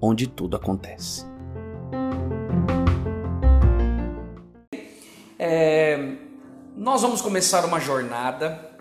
onde 0.00 0.26
tudo 0.26 0.56
acontece. 0.56 1.26
É, 5.38 6.16
nós 6.76 7.02
vamos 7.02 7.22
começar 7.22 7.64
uma 7.64 7.78
jornada 7.78 8.76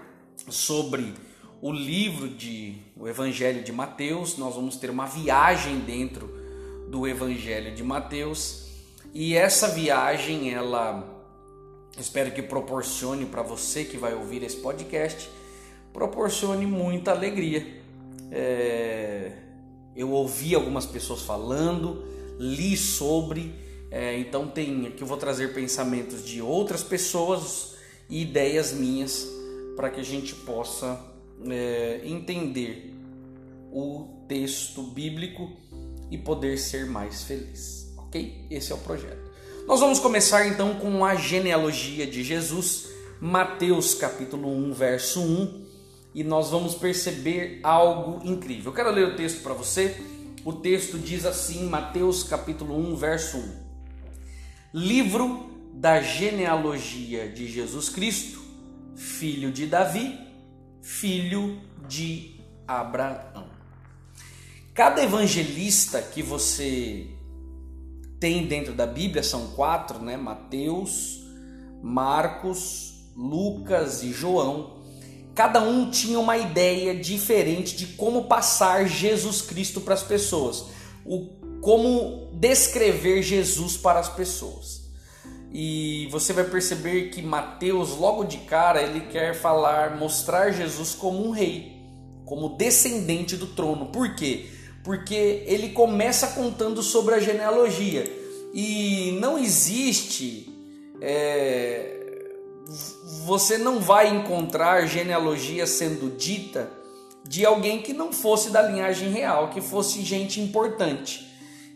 sobre 0.49 1.13
o 1.61 1.72
livro 1.72 2.30
de 2.30 2.77
o 2.95 3.08
Evangelho 3.08 3.63
de 3.63 3.72
Mateus. 3.72 4.38
Nós 4.38 4.55
vamos 4.55 4.77
ter 4.77 4.89
uma 4.89 5.05
viagem 5.05 5.80
dentro 5.80 6.27
do 6.89 7.08
Evangelho 7.08 7.75
de 7.75 7.84
Mateus 7.84 8.67
e 9.13 9.36
essa 9.36 9.67
viagem 9.70 10.53
ela 10.53 11.03
espero 11.97 12.31
que 12.31 12.41
proporcione 12.41 13.25
para 13.25 13.41
você 13.41 13.84
que 13.84 13.97
vai 13.97 14.13
ouvir 14.13 14.44
esse 14.44 14.58
podcast 14.58 15.30
proporcione 15.97 16.67
muita 16.67 17.11
alegria. 17.11 17.81
É, 18.31 19.31
eu 19.98 20.12
ouvi 20.12 20.54
algumas 20.54 20.86
pessoas 20.86 21.24
falando, 21.24 22.04
li 22.40 22.78
sobre 22.78 23.54
é, 23.90 24.20
então 24.20 24.48
tem 24.48 24.88
aqui 24.88 25.02
eu 25.02 25.08
vou 25.08 25.18
trazer 25.18 25.54
pensamentos 25.54 26.26
de 26.26 26.42
outras 26.42 26.84
pessoas 26.84 27.76
e 28.09 28.22
ideias 28.22 28.73
minhas 28.73 29.28
para 29.76 29.89
que 29.89 30.00
a 30.00 30.04
gente 30.04 30.36
possa 30.36 31.00
é, 31.50 32.02
entender 32.04 32.94
o 33.72 34.26
texto 34.28 34.81
bíblico 34.84 35.52
e 36.11 36.17
poder 36.17 36.58
ser 36.58 36.86
mais 36.86 37.23
feliz, 37.23 37.94
ok? 37.98 38.45
Esse 38.50 38.72
é 38.72 38.76
o 38.76 38.80
projeto. 38.80 39.28
Nós 39.67 39.80
vamos 39.80 40.00
começar 40.00 40.48
então 40.48 40.76
com 40.76 41.04
a 41.04 41.16
genealogia 41.16 42.08
de 42.08 42.23
Jesus, 42.23 42.89
Mateus 43.20 43.94
capítulo 43.94 44.50
1, 44.50 44.73
verso 44.73 45.22
1, 45.22 45.67
e 46.18 46.23
nós 46.23 46.50
vamos 46.50 46.73
perceber 46.73 47.60
algo 47.62 48.28
incrível. 48.28 48.72
Eu 48.72 48.76
quero 48.76 48.90
ler 48.90 49.10
o 49.10 49.16
texto 49.16 49.44
para 49.44 49.54
você. 49.54 50.04
O 50.44 50.52
texto 50.52 50.98
diz 50.98 51.28
assim, 51.28 51.70
Mateus 51.70 52.23
capítulo 52.23 52.76
1, 52.76 52.96
verso 52.96 53.38
1. 53.38 53.54
Livro 54.73 55.48
da 55.76 56.02
genealogia 56.02 57.30
de 57.30 57.45
Jesus 57.45 57.90
Cristo, 57.90 58.42
filho 58.95 59.52
de 59.52 59.68
Davi, 59.68 60.20
filho 60.82 61.62
de 61.88 62.42
Abraão. 62.68 63.52
Cada 64.73 65.04
evangelista 65.04 66.02
que 66.02 66.23
você 66.23 67.12
tem 68.20 68.48
dentro 68.48 68.73
da 68.73 68.88
Bíblia 68.88 69.22
são 69.22 69.52
quatro, 69.52 70.00
né? 70.00 70.18
Mateus, 70.18 71.23
Marcos, 71.84 73.08
Lucas 73.16 74.02
e 74.02 74.12
João. 74.12 74.77
Cada 75.38 75.61
um 75.61 75.91
tinha 75.91 76.19
uma 76.19 76.35
ideia 76.35 76.95
diferente 76.95 77.75
de 77.75 77.85
como 77.93 78.23
passar 78.23 78.88
Jesus 78.88 79.39
Cristo 79.39 79.80
para 79.80 79.93
as 79.93 80.02
pessoas. 80.02 80.66
O 81.05 81.38
como 81.61 82.31
descrever 82.33 83.21
Jesus 83.21 83.77
para 83.77 83.99
as 83.99 84.09
pessoas. 84.09 84.89
E 85.53 86.08
você 86.09 86.33
vai 86.33 86.43
perceber 86.43 87.09
que 87.09 87.21
Mateus, 87.21 87.91
logo 87.91 88.23
de 88.23 88.38
cara, 88.39 88.81
ele 88.81 89.02
quer 89.11 89.35
falar, 89.35 89.95
mostrar 89.95 90.49
Jesus 90.49 90.95
como 90.95 91.27
um 91.27 91.30
rei, 91.30 91.83
como 92.26 92.58
descendente 92.58 93.36
do 93.36 93.45
trono. 93.45 93.87
Por 93.87 94.15
quê? 94.15 94.47
Porque 94.83 95.43
ele 95.45 95.70
começa 95.70 96.30
contando 96.30 96.81
sobre 96.81 97.14
a 97.14 97.20
genealogia. 97.20 98.11
E 98.55 99.15
não 99.21 99.37
existe. 99.37 100.52
É, 100.99 101.96
você 103.26 103.58
não 103.58 103.80
vai 103.80 104.10
encontrar 104.10 104.86
genealogia 104.86 105.66
sendo 105.66 106.16
dita 106.16 106.70
de 107.28 107.45
alguém 107.45 107.82
que 107.82 107.94
não 107.94 108.11
fosse 108.11 108.50
da 108.50 108.61
linhagem 108.61 109.10
real, 109.10 109.50
que 109.50 109.61
fosse 109.61 110.02
gente 110.02 110.39
importante. 110.39 111.27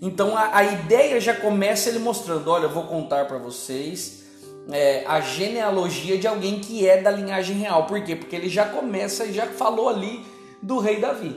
Então 0.02 0.36
a, 0.36 0.58
a 0.58 0.64
ideia 0.64 1.20
já 1.20 1.34
começa 1.34 1.90
ele 1.90 2.00
mostrando: 2.00 2.50
olha, 2.50 2.66
eu 2.66 2.74
vou 2.74 2.84
contar 2.84 3.26
para 3.26 3.38
vocês 3.38 4.24
é, 4.72 5.04
a 5.06 5.20
genealogia 5.22 6.18
de 6.18 6.28
alguém 6.28 6.60
que 6.60 6.88
é 6.88 7.02
da 7.02 7.12
linhagem 7.12 7.58
real. 7.58 7.86
Por 7.86 8.04
quê? 8.04 8.16
Porque 8.16 8.36
ele 8.36 8.50
já 8.50 8.66
começa 8.66 9.26
e 9.26 9.34
já 9.34 9.48
falou 9.48 9.90
ali 9.90 10.26
do 10.62 10.80
rei 10.80 11.00
Davi, 11.00 11.36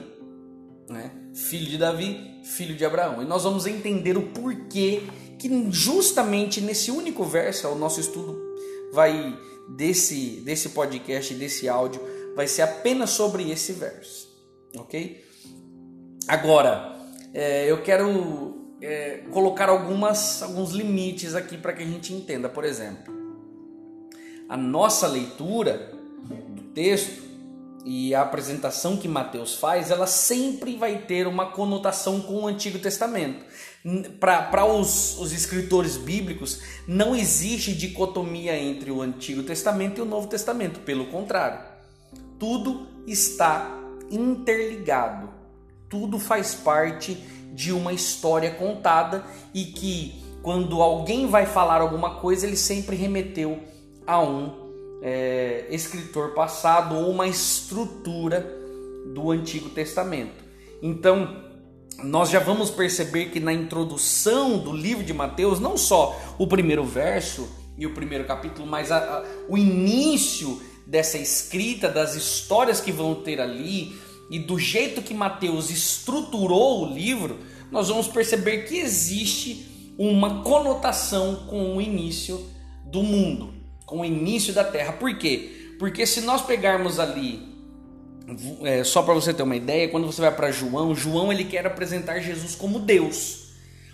né? 0.89 1.11
filho 1.33 1.65
de 1.65 1.77
Davi, 1.77 2.41
filho 2.43 2.75
de 2.75 2.85
Abraão. 2.85 3.21
E 3.21 3.25
nós 3.25 3.43
vamos 3.43 3.65
entender 3.65 4.17
o 4.17 4.27
porquê 4.27 5.03
que 5.37 5.67
justamente 5.71 6.61
nesse 6.61 6.91
único 6.91 7.23
verso, 7.23 7.67
o 7.67 7.75
nosso 7.75 7.99
estudo 7.99 8.44
vai 8.95 9.37
desse 9.67 10.41
desse 10.45 10.69
podcast, 10.69 11.33
desse 11.33 11.67
áudio, 11.67 12.01
vai 12.35 12.47
ser 12.47 12.63
apenas 12.63 13.11
sobre 13.11 13.51
esse 13.51 13.73
verso, 13.73 14.27
ok? 14.77 15.23
Agora, 16.27 16.95
é, 17.33 17.69
eu 17.69 17.83
quero 17.83 18.75
é, 18.81 19.23
colocar 19.31 19.69
algumas, 19.69 20.41
alguns 20.41 20.71
limites 20.71 21.35
aqui 21.35 21.57
para 21.57 21.73
que 21.73 21.83
a 21.83 21.85
gente 21.85 22.13
entenda. 22.13 22.49
Por 22.49 22.63
exemplo, 22.63 23.13
a 24.47 24.57
nossa 24.57 25.07
leitura 25.07 25.91
do 26.49 26.63
texto 26.73 27.23
e 27.85 28.15
a 28.15 28.21
apresentação 28.21 28.97
que 28.97 29.07
Mateus 29.07 29.55
faz, 29.55 29.91
ela 29.91 30.07
sempre 30.07 30.75
vai 30.75 30.99
ter 30.99 31.27
uma 31.27 31.51
conotação 31.51 32.21
com 32.21 32.43
o 32.43 32.47
Antigo 32.47 32.79
Testamento. 32.79 33.45
Para 34.19 34.65
os, 34.65 35.19
os 35.19 35.31
escritores 35.31 35.95
bíblicos, 35.95 36.61
não 36.87 37.15
existe 37.15 37.73
dicotomia 37.73 38.57
entre 38.57 38.89
o 38.91 39.01
Antigo 39.01 39.43
Testamento 39.43 39.99
e 39.99 40.01
o 40.01 40.05
Novo 40.05 40.27
Testamento, 40.27 40.79
pelo 40.79 41.05
contrário, 41.05 41.59
tudo 42.39 42.87
está 43.05 43.79
interligado 44.09 45.35
tudo 45.89 46.19
faz 46.19 46.53
parte 46.53 47.17
de 47.53 47.71
uma 47.71 47.93
história 47.93 48.51
contada 48.51 49.23
e 49.53 49.63
que 49.63 50.21
quando 50.41 50.81
alguém 50.81 51.27
vai 51.27 51.45
falar 51.45 51.81
alguma 51.81 52.15
coisa, 52.15 52.45
ele 52.45 52.57
sempre 52.57 52.95
remeteu 52.95 53.59
a 54.05 54.21
um 54.21 54.51
é, 55.01 55.65
escritor 55.69 56.33
passado 56.33 56.95
ou 56.95 57.09
uma 57.09 57.27
estrutura 57.27 58.41
do 59.13 59.31
Antigo 59.31 59.69
Testamento. 59.69 60.43
Então, 60.81 61.44
nós 62.03 62.29
já 62.29 62.39
vamos 62.39 62.69
perceber 62.69 63.27
que 63.27 63.39
na 63.39 63.53
introdução 63.53 64.57
do 64.57 64.71
livro 64.71 65.03
de 65.03 65.13
Mateus, 65.13 65.59
não 65.59 65.77
só 65.77 66.19
o 66.37 66.47
primeiro 66.47 66.83
verso 66.83 67.47
e 67.77 67.85
o 67.85 67.93
primeiro 67.93 68.25
capítulo, 68.25 68.67
mas 68.67 68.91
a, 68.91 68.97
a, 68.97 69.23
o 69.49 69.57
início 69.57 70.61
dessa 70.85 71.17
escrita, 71.17 71.89
das 71.89 72.15
histórias 72.15 72.79
que 72.79 72.91
vão 72.91 73.15
ter 73.15 73.41
ali, 73.41 73.95
e 74.29 74.39
do 74.39 74.57
jeito 74.57 75.01
que 75.01 75.13
Mateus 75.13 75.69
estruturou 75.69 76.83
o 76.83 76.93
livro, 76.93 77.39
nós 77.71 77.89
vamos 77.89 78.07
perceber 78.07 78.63
que 78.63 78.77
existe 78.77 79.93
uma 79.97 80.41
conotação 80.43 81.47
com 81.47 81.77
o 81.77 81.81
início 81.81 82.43
do 82.85 83.01
mundo, 83.01 83.53
com 83.85 84.01
o 84.01 84.05
início 84.05 84.53
da 84.53 84.63
terra. 84.63 84.93
Por 84.93 85.17
quê? 85.17 85.75
Porque 85.79 86.05
se 86.05 86.21
nós 86.21 86.41
pegarmos 86.41 86.99
ali, 86.99 87.54
é, 88.63 88.83
só 88.83 89.03
para 89.03 89.13
você 89.13 89.33
ter 89.33 89.43
uma 89.43 89.55
ideia, 89.55 89.87
quando 89.89 90.07
você 90.07 90.21
vai 90.21 90.31
para 90.31 90.51
João, 90.51 90.95
João 90.95 91.31
ele 91.31 91.43
quer 91.45 91.65
apresentar 91.65 92.19
Jesus 92.19 92.55
como 92.55 92.79
Deus. 92.79 93.53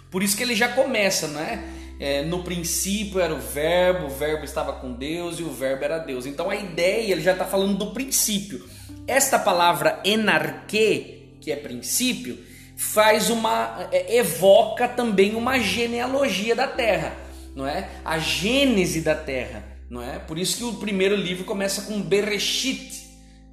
Por 0.10 0.24
isso 0.24 0.36
que 0.36 0.44
ele 0.44 0.56
já 0.56 0.70
começa, 0.70 1.28
né? 1.28 1.64
É, 2.00 2.24
no 2.24 2.44
princípio 2.44 3.20
era 3.20 3.34
o 3.34 3.40
verbo, 3.40 4.08
o 4.08 4.10
verbo 4.10 4.44
estava 4.44 4.74
com 4.74 4.92
Deus 4.92 5.40
e 5.40 5.44
o 5.44 5.52
verbo 5.52 5.84
era 5.84 6.00
Deus. 6.00 6.26
Então 6.26 6.50
a 6.50 6.56
ideia, 6.56 7.12
ele 7.12 7.22
já 7.22 7.34
está 7.34 7.46
falando 7.46 7.78
do 7.78 7.92
princípio. 7.92 8.68
Esta 9.06 9.38
palavra 9.38 10.00
enarque, 10.04 11.36
que 11.40 11.52
é 11.52 11.56
princípio, 11.56 12.40
faz 12.76 13.30
uma 13.30 13.88
é, 13.92 14.18
evoca 14.18 14.88
também 14.88 15.36
uma 15.36 15.60
genealogia 15.60 16.56
da 16.56 16.68
terra, 16.68 17.16
não 17.56 17.68
é? 17.68 17.88
A 18.04 18.18
gênese 18.18 19.02
da 19.02 19.14
terra, 19.14 19.64
não 19.88 20.02
é? 20.02 20.18
Por 20.18 20.40
isso 20.40 20.58
que 20.58 20.64
o 20.64 20.74
primeiro 20.74 21.16
livro 21.16 21.44
começa 21.44 21.84
com 21.84 22.02
Bereshit, 22.02 23.01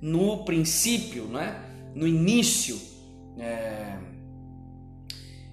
no 0.01 0.45
princípio, 0.45 1.25
não 1.25 1.41
é? 1.41 1.57
No 1.95 2.07
início. 2.07 2.79
É... 3.39 3.97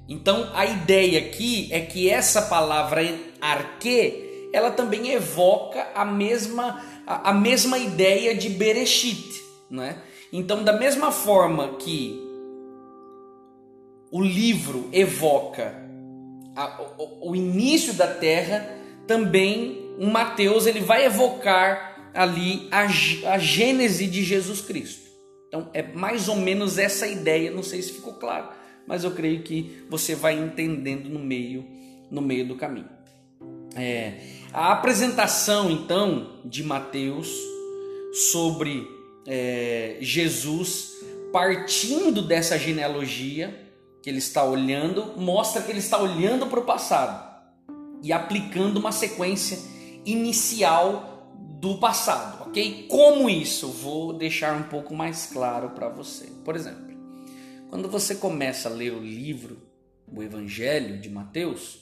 Então 0.07 0.51
a 0.53 0.65
ideia 0.65 1.19
aqui 1.19 1.68
é 1.71 1.81
que 1.81 2.09
essa 2.09 2.44
palavra 2.44 3.01
arque, 3.42 4.50
ela 4.53 4.71
também 4.71 5.12
evoca 5.12 5.88
a 5.95 6.06
mesma 6.06 6.83
a, 7.06 7.30
a 7.30 7.33
mesma 7.33 7.77
ideia 7.77 8.36
de 8.36 8.50
Bereshit, 8.50 9.42
não 9.69 9.83
é? 9.83 9.97
Então, 10.33 10.63
da 10.63 10.74
mesma 10.74 11.12
forma 11.12 11.75
que 11.77 12.21
o 14.12 14.21
livro 14.21 14.89
evoca 14.91 15.74
a, 16.56 16.81
o, 16.98 17.31
o, 17.31 17.36
início 17.36 17.94
da 17.94 18.07
Terra, 18.07 18.68
também 19.07 19.94
o 20.00 20.07
Mateus 20.07 20.65
ele 20.65 20.80
vai 20.80 21.06
evocar 21.06 21.94
ali 22.15 22.67
a, 22.71 22.83
a 23.33 23.38
gênese 23.38 24.07
de 24.07 24.23
Jesus 24.23 24.62
Cristo. 24.62 25.06
Então 25.47 25.69
é 25.73 25.83
mais 25.83 26.27
ou 26.27 26.35
menos 26.35 26.77
essa 26.77 27.07
ideia, 27.07 27.51
não 27.51 27.63
sei 27.63 27.81
se 27.81 27.91
ficou 27.91 28.13
claro, 28.13 28.50
mas 28.88 29.03
eu 29.03 29.12
creio 29.12 29.44
que 29.44 29.83
você 29.89 30.15
vai 30.15 30.38
entendendo 30.38 31.09
no 31.09 31.19
meio, 31.19 31.65
no 32.09 32.21
meio 32.21 32.47
do 32.47 32.56
caminho. 32.56 32.89
É, 33.75 34.13
a 34.53 34.71
apresentação 34.71 35.69
então 35.69 36.39
de 36.45 36.63
Mateus 36.63 37.29
sobre 38.31 38.88
é, 39.27 39.97
Jesus 40.00 40.95
partindo 41.35 42.21
dessa 42.21 42.57
genealogia 42.57 43.53
que 44.01 44.09
ele 44.09 44.19
está 44.19 44.45
olhando, 44.45 45.19
mostra 45.19 45.62
que 45.62 45.69
ele 45.69 45.79
está 45.79 46.01
olhando 46.01 46.47
para 46.47 46.62
o 46.62 46.63
passado 46.63 47.25
e 48.01 48.13
aplicando 48.13 48.77
uma 48.77 48.94
sequência 48.94 49.59
inicial 50.06 51.14
do 51.59 51.77
passado, 51.77 52.47
ok? 52.49 52.85
Como 52.89 53.29
isso? 53.29 53.67
Vou 53.69 54.13
deixar 54.13 54.55
um 54.55 54.63
pouco 54.63 54.93
mais 54.93 55.27
claro 55.27 55.69
para 55.69 55.89
você. 55.89 56.27
Por 56.43 56.55
exemplo, 56.55 56.85
quando 57.69 57.89
você 57.89 58.15
começa 58.15 58.69
a 58.69 58.71
ler 58.71 58.93
o 58.93 58.99
livro, 58.99 59.57
o 60.11 60.21
Evangelho 60.21 60.99
de 60.99 61.09
Mateus, 61.09 61.79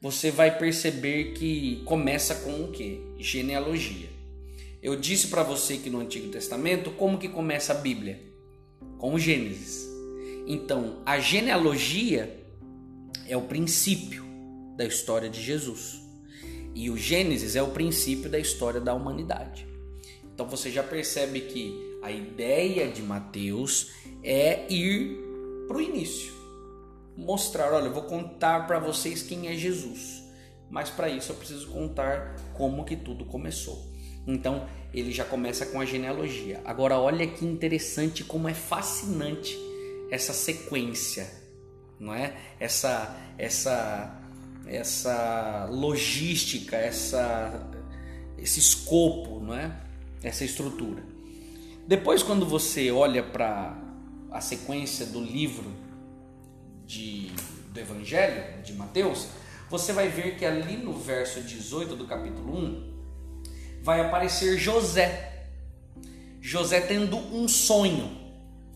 você 0.00 0.30
vai 0.30 0.56
perceber 0.58 1.32
que 1.34 1.82
começa 1.84 2.34
com 2.36 2.64
o 2.64 2.72
que? 2.72 3.00
Genealogia. 3.18 4.08
Eu 4.82 4.94
disse 4.94 5.28
para 5.28 5.42
você 5.42 5.78
que 5.78 5.90
no 5.90 6.00
Antigo 6.00 6.28
Testamento, 6.28 6.90
como 6.92 7.18
que 7.18 7.28
começa 7.28 7.72
a 7.72 7.76
Bíblia? 7.76 8.20
Com 8.98 9.18
Gênesis. 9.18 9.86
Então, 10.46 11.02
a 11.04 11.18
genealogia 11.18 12.40
é 13.26 13.36
o 13.36 13.42
princípio 13.42 14.24
da 14.76 14.84
história 14.84 15.28
de 15.28 15.42
Jesus. 15.42 16.05
E 16.76 16.90
o 16.90 16.96
Gênesis 16.98 17.56
é 17.56 17.62
o 17.62 17.68
princípio 17.68 18.28
da 18.28 18.38
história 18.38 18.78
da 18.78 18.92
humanidade. 18.92 19.66
Então 20.22 20.46
você 20.46 20.70
já 20.70 20.82
percebe 20.82 21.40
que 21.40 21.98
a 22.02 22.10
ideia 22.10 22.86
de 22.86 23.00
Mateus 23.00 23.92
é 24.22 24.70
ir 24.70 25.16
para 25.66 25.78
o 25.78 25.80
início. 25.80 26.34
Mostrar, 27.16 27.72
olha, 27.72 27.86
eu 27.86 27.94
vou 27.94 28.02
contar 28.02 28.66
para 28.66 28.78
vocês 28.78 29.22
quem 29.22 29.48
é 29.48 29.54
Jesus. 29.54 30.22
Mas 30.70 30.90
para 30.90 31.08
isso 31.08 31.32
eu 31.32 31.36
preciso 31.36 31.66
contar 31.68 32.36
como 32.52 32.84
que 32.84 32.94
tudo 32.94 33.24
começou. 33.24 33.82
Então 34.26 34.68
ele 34.92 35.12
já 35.12 35.24
começa 35.24 35.64
com 35.64 35.80
a 35.80 35.86
genealogia. 35.86 36.60
Agora 36.62 36.98
olha 36.98 37.26
que 37.26 37.46
interessante 37.46 38.22
como 38.22 38.50
é 38.50 38.54
fascinante 38.54 39.58
essa 40.10 40.34
sequência, 40.34 41.26
não 41.98 42.12
é? 42.12 42.36
Essa 42.60 43.16
essa 43.38 44.25
essa 44.66 45.68
logística, 45.70 46.76
essa 46.76 47.68
esse 48.38 48.60
escopo, 48.60 49.40
não 49.40 49.54
é? 49.54 49.74
Essa 50.22 50.44
estrutura. 50.44 51.02
Depois 51.86 52.22
quando 52.22 52.44
você 52.44 52.90
olha 52.90 53.22
para 53.22 53.76
a 54.30 54.40
sequência 54.40 55.06
do 55.06 55.20
livro 55.20 55.72
de, 56.84 57.30
do 57.72 57.80
Evangelho 57.80 58.62
de 58.62 58.72
Mateus, 58.74 59.28
você 59.70 59.92
vai 59.92 60.08
ver 60.08 60.36
que 60.36 60.44
ali 60.44 60.76
no 60.76 60.92
verso 60.92 61.40
18 61.40 61.96
do 61.96 62.06
capítulo 62.06 62.56
1 62.56 62.96
vai 63.82 64.00
aparecer 64.00 64.58
José. 64.58 65.48
José 66.40 66.80
tendo 66.80 67.16
um 67.16 67.48
sonho 67.48 68.26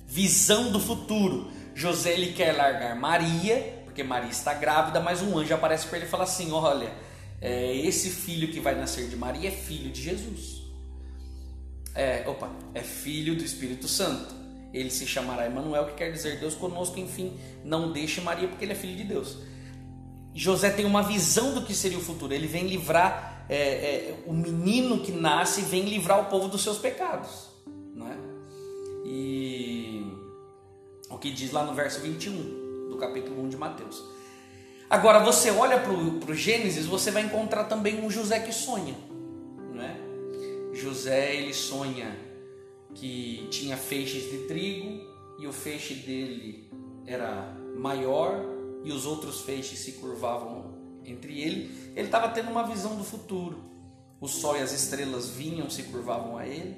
visão 0.07 0.73
do 0.73 0.81
futuro. 0.81 1.51
José 1.75 2.13
ele 2.15 2.33
quer 2.33 2.53
largar 2.53 2.97
Maria, 2.97 3.80
porque 3.91 4.05
Maria 4.05 4.31
está 4.31 4.55
grávida, 4.55 5.01
mas 5.01 5.21
um 5.21 5.37
anjo 5.37 5.53
aparece 5.53 5.89
para 5.89 5.99
ele 5.99 6.07
e 6.07 6.09
fala 6.09 6.23
assim: 6.23 6.53
Olha, 6.53 6.93
é, 7.41 7.77
esse 7.77 8.09
filho 8.09 8.49
que 8.49 8.61
vai 8.61 8.77
nascer 8.77 9.09
de 9.09 9.17
Maria 9.17 9.49
é 9.49 9.53
filho 9.53 9.91
de 9.91 10.01
Jesus. 10.01 10.63
É, 11.93 12.23
opa, 12.29 12.49
é 12.73 12.83
filho 12.83 13.35
do 13.35 13.45
Espírito 13.45 13.89
Santo. 13.89 14.33
Ele 14.73 14.91
se 14.91 15.05
chamará 15.09 15.45
Emanuel, 15.47 15.87
que 15.87 15.95
quer 15.95 16.13
dizer 16.13 16.39
Deus 16.39 16.55
conosco, 16.55 17.01
enfim, 17.01 17.37
não 17.65 17.93
deixe 17.93 18.21
Maria, 18.21 18.47
porque 18.47 18.65
ele 18.65 18.73
é 18.73 18.77
filho 18.77 18.97
de 18.97 19.03
Deus. 19.03 19.39
José 20.33 20.71
tem 20.71 20.85
uma 20.85 21.03
visão 21.03 21.53
do 21.53 21.63
que 21.63 21.75
seria 21.75 21.99
o 21.99 22.01
futuro. 22.01 22.33
Ele 22.33 22.47
vem 22.47 22.69
livrar 22.69 23.45
é, 23.49 23.57
é, 23.57 24.25
o 24.25 24.33
menino 24.33 25.01
que 25.01 25.11
nasce, 25.11 25.63
vem 25.63 25.87
livrar 25.87 26.21
o 26.21 26.27
povo 26.27 26.47
dos 26.47 26.63
seus 26.63 26.79
pecados, 26.79 27.49
não 27.93 28.07
é? 28.07 28.17
E 29.05 30.17
o 31.11 31.19
que 31.19 31.33
diz 31.33 31.51
lá 31.51 31.65
no 31.65 31.75
verso 31.75 31.99
21 31.99 32.60
do 32.60 32.60
capítulo 33.01 33.43
1 33.43 33.49
de 33.49 33.57
Mateus. 33.57 34.05
Agora, 34.89 35.21
você 35.21 35.51
olha 35.51 35.79
para 35.79 35.93
o 35.93 36.35
Gênesis, 36.35 36.85
você 36.85 37.11
vai 37.11 37.23
encontrar 37.23 37.65
também 37.65 38.05
um 38.05 38.11
José 38.11 38.41
que 38.41 38.53
sonha. 38.53 38.97
Não 39.73 39.83
é? 39.83 39.97
José 40.75 41.37
ele 41.37 41.55
sonha 41.55 42.17
que 42.95 43.47
tinha 43.51 43.77
feixes 43.77 44.31
de 44.31 44.39
trigo 44.49 45.01
e 45.39 45.47
o 45.47 45.53
feixe 45.53 45.95
dele 45.95 46.69
era 47.07 47.57
maior 47.77 48.45
e 48.83 48.93
os 48.93 49.07
outros 49.07 49.43
feixes 49.43 49.79
se 49.79 49.93
curvavam 49.93 50.75
entre 51.05 51.41
ele. 51.41 51.93
Ele 51.95 52.07
estava 52.07 52.29
tendo 52.29 52.51
uma 52.51 52.67
visão 52.67 52.97
do 52.97 53.05
futuro. 53.05 53.59
O 54.21 54.27
sol 54.27 54.57
e 54.57 54.61
as 54.61 54.73
estrelas 54.73 55.31
vinham, 55.31 55.71
se 55.71 55.85
curvavam 55.85 56.37
a 56.37 56.47
ele. 56.47 56.77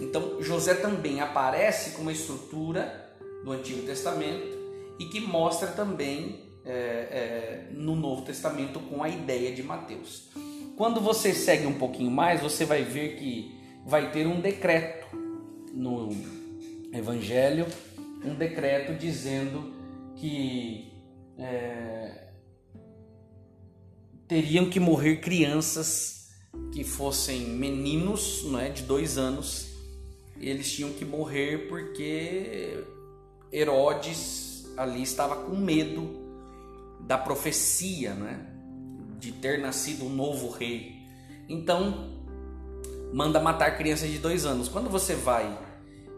Então 0.00 0.42
José 0.42 0.74
também 0.74 1.20
aparece 1.20 1.90
com 1.90 2.02
uma 2.02 2.12
estrutura 2.12 3.16
do 3.44 3.52
Antigo 3.52 3.86
Testamento 3.86 4.63
e 4.98 5.06
que 5.06 5.20
mostra 5.20 5.68
também 5.68 6.40
é, 6.64 6.70
é, 6.70 7.68
no 7.72 7.94
Novo 7.94 8.22
Testamento 8.22 8.80
com 8.80 9.02
a 9.02 9.08
ideia 9.08 9.54
de 9.54 9.62
Mateus. 9.62 10.30
Quando 10.76 11.00
você 11.00 11.32
segue 11.32 11.66
um 11.66 11.74
pouquinho 11.74 12.10
mais, 12.10 12.40
você 12.40 12.64
vai 12.64 12.82
ver 12.82 13.16
que 13.16 13.54
vai 13.86 14.10
ter 14.10 14.26
um 14.26 14.40
decreto 14.40 15.16
no 15.72 16.10
Evangelho, 16.92 17.66
um 18.24 18.34
decreto 18.34 18.94
dizendo 18.94 19.72
que 20.16 20.92
é, 21.38 22.28
teriam 24.26 24.70
que 24.70 24.80
morrer 24.80 25.16
crianças 25.16 26.30
que 26.72 26.84
fossem 26.84 27.40
meninos, 27.40 28.44
não 28.44 28.58
é, 28.58 28.70
de 28.70 28.82
dois 28.82 29.18
anos 29.18 29.74
eles 30.40 30.72
tinham 30.72 30.92
que 30.92 31.04
morrer 31.04 31.68
porque 31.68 32.84
Herodes 33.52 34.53
ali 34.76 35.02
estava 35.02 35.36
com 35.36 35.56
medo 35.56 36.08
da 37.00 37.18
profecia, 37.18 38.14
né? 38.14 38.46
De 39.18 39.32
ter 39.32 39.58
nascido 39.58 40.04
um 40.04 40.10
novo 40.10 40.50
rei. 40.50 41.02
Então, 41.48 42.10
manda 43.12 43.40
matar 43.40 43.76
crianças 43.76 44.10
de 44.10 44.18
dois 44.18 44.44
anos. 44.44 44.68
Quando 44.68 44.90
você 44.90 45.14
vai, 45.14 45.56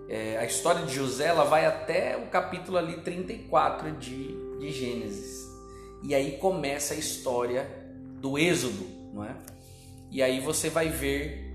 é, 0.08 0.38
a 0.38 0.44
história 0.44 0.84
de 0.86 0.94
José, 0.94 1.26
ela 1.26 1.44
vai 1.44 1.66
até 1.66 2.16
o 2.16 2.28
capítulo 2.28 2.78
ali 2.78 3.00
34 3.00 3.92
de, 3.92 4.58
de 4.58 4.72
Gênesis. 4.72 5.46
E 6.02 6.14
aí 6.14 6.38
começa 6.38 6.94
a 6.94 6.96
história 6.96 7.68
do 8.20 8.38
Êxodo, 8.38 8.86
não 9.12 9.24
é? 9.24 9.36
E 10.10 10.22
aí 10.22 10.40
você 10.40 10.70
vai 10.70 10.88
ver 10.88 11.54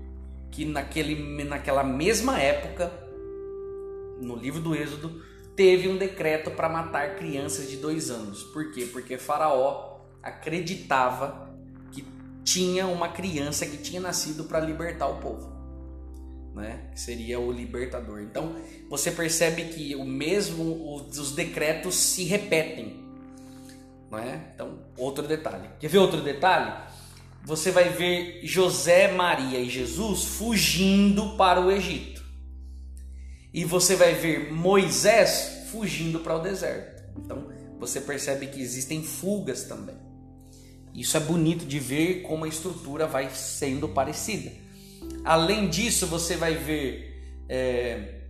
que 0.50 0.64
naquele, 0.64 1.44
naquela 1.44 1.82
mesma 1.82 2.38
época, 2.38 2.92
no 4.20 4.36
livro 4.36 4.60
do 4.60 4.74
Êxodo, 4.76 5.22
teve 5.56 5.88
um 5.88 5.96
decreto 5.96 6.50
para 6.50 6.68
matar 6.68 7.16
crianças 7.16 7.68
de 7.68 7.76
dois 7.76 8.10
anos. 8.10 8.42
Por 8.44 8.72
quê? 8.72 8.88
Porque 8.90 9.18
Faraó 9.18 10.00
acreditava 10.22 11.50
que 11.90 12.04
tinha 12.44 12.86
uma 12.86 13.08
criança 13.08 13.66
que 13.66 13.76
tinha 13.76 14.00
nascido 14.00 14.44
para 14.44 14.60
libertar 14.60 15.08
o 15.08 15.18
povo. 15.18 15.52
Né? 16.54 16.90
Que 16.92 17.00
seria 17.00 17.40
o 17.40 17.50
libertador. 17.50 18.20
Então 18.20 18.56
você 18.88 19.10
percebe 19.10 19.64
que 19.64 19.94
o 19.96 20.04
mesmo 20.04 21.06
os 21.08 21.32
decretos 21.34 21.94
se 21.94 22.24
repetem, 22.24 23.02
não 24.10 24.18
é? 24.18 24.52
Então 24.54 24.80
outro 24.96 25.26
detalhe. 25.26 25.68
Quer 25.80 25.88
ver 25.88 25.98
outro 25.98 26.20
detalhe? 26.20 26.92
você 27.44 27.70
vai 27.70 27.88
ver 27.88 28.40
José, 28.44 29.12
Maria 29.12 29.58
e 29.58 29.68
Jesus 29.68 30.24
fugindo 30.24 31.36
para 31.36 31.60
o 31.60 31.70
Egito. 31.70 32.11
E 33.52 33.64
você 33.64 33.96
vai 33.96 34.14
ver 34.14 34.52
Moisés 34.52 35.66
fugindo 35.70 36.20
para 36.20 36.36
o 36.36 36.40
deserto. 36.40 37.02
Então 37.16 37.48
você 37.78 38.00
percebe 38.00 38.46
que 38.46 38.60
existem 38.60 39.02
fugas 39.02 39.64
também. 39.64 39.96
Isso 40.94 41.16
é 41.16 41.20
bonito 41.20 41.64
de 41.64 41.78
ver 41.78 42.22
como 42.22 42.44
a 42.44 42.48
estrutura 42.48 43.06
vai 43.06 43.30
sendo 43.30 43.88
parecida. 43.88 44.52
Além 45.24 45.68
disso, 45.68 46.06
você 46.06 46.36
vai 46.36 46.54
ver 46.54 47.40
é, 47.48 48.20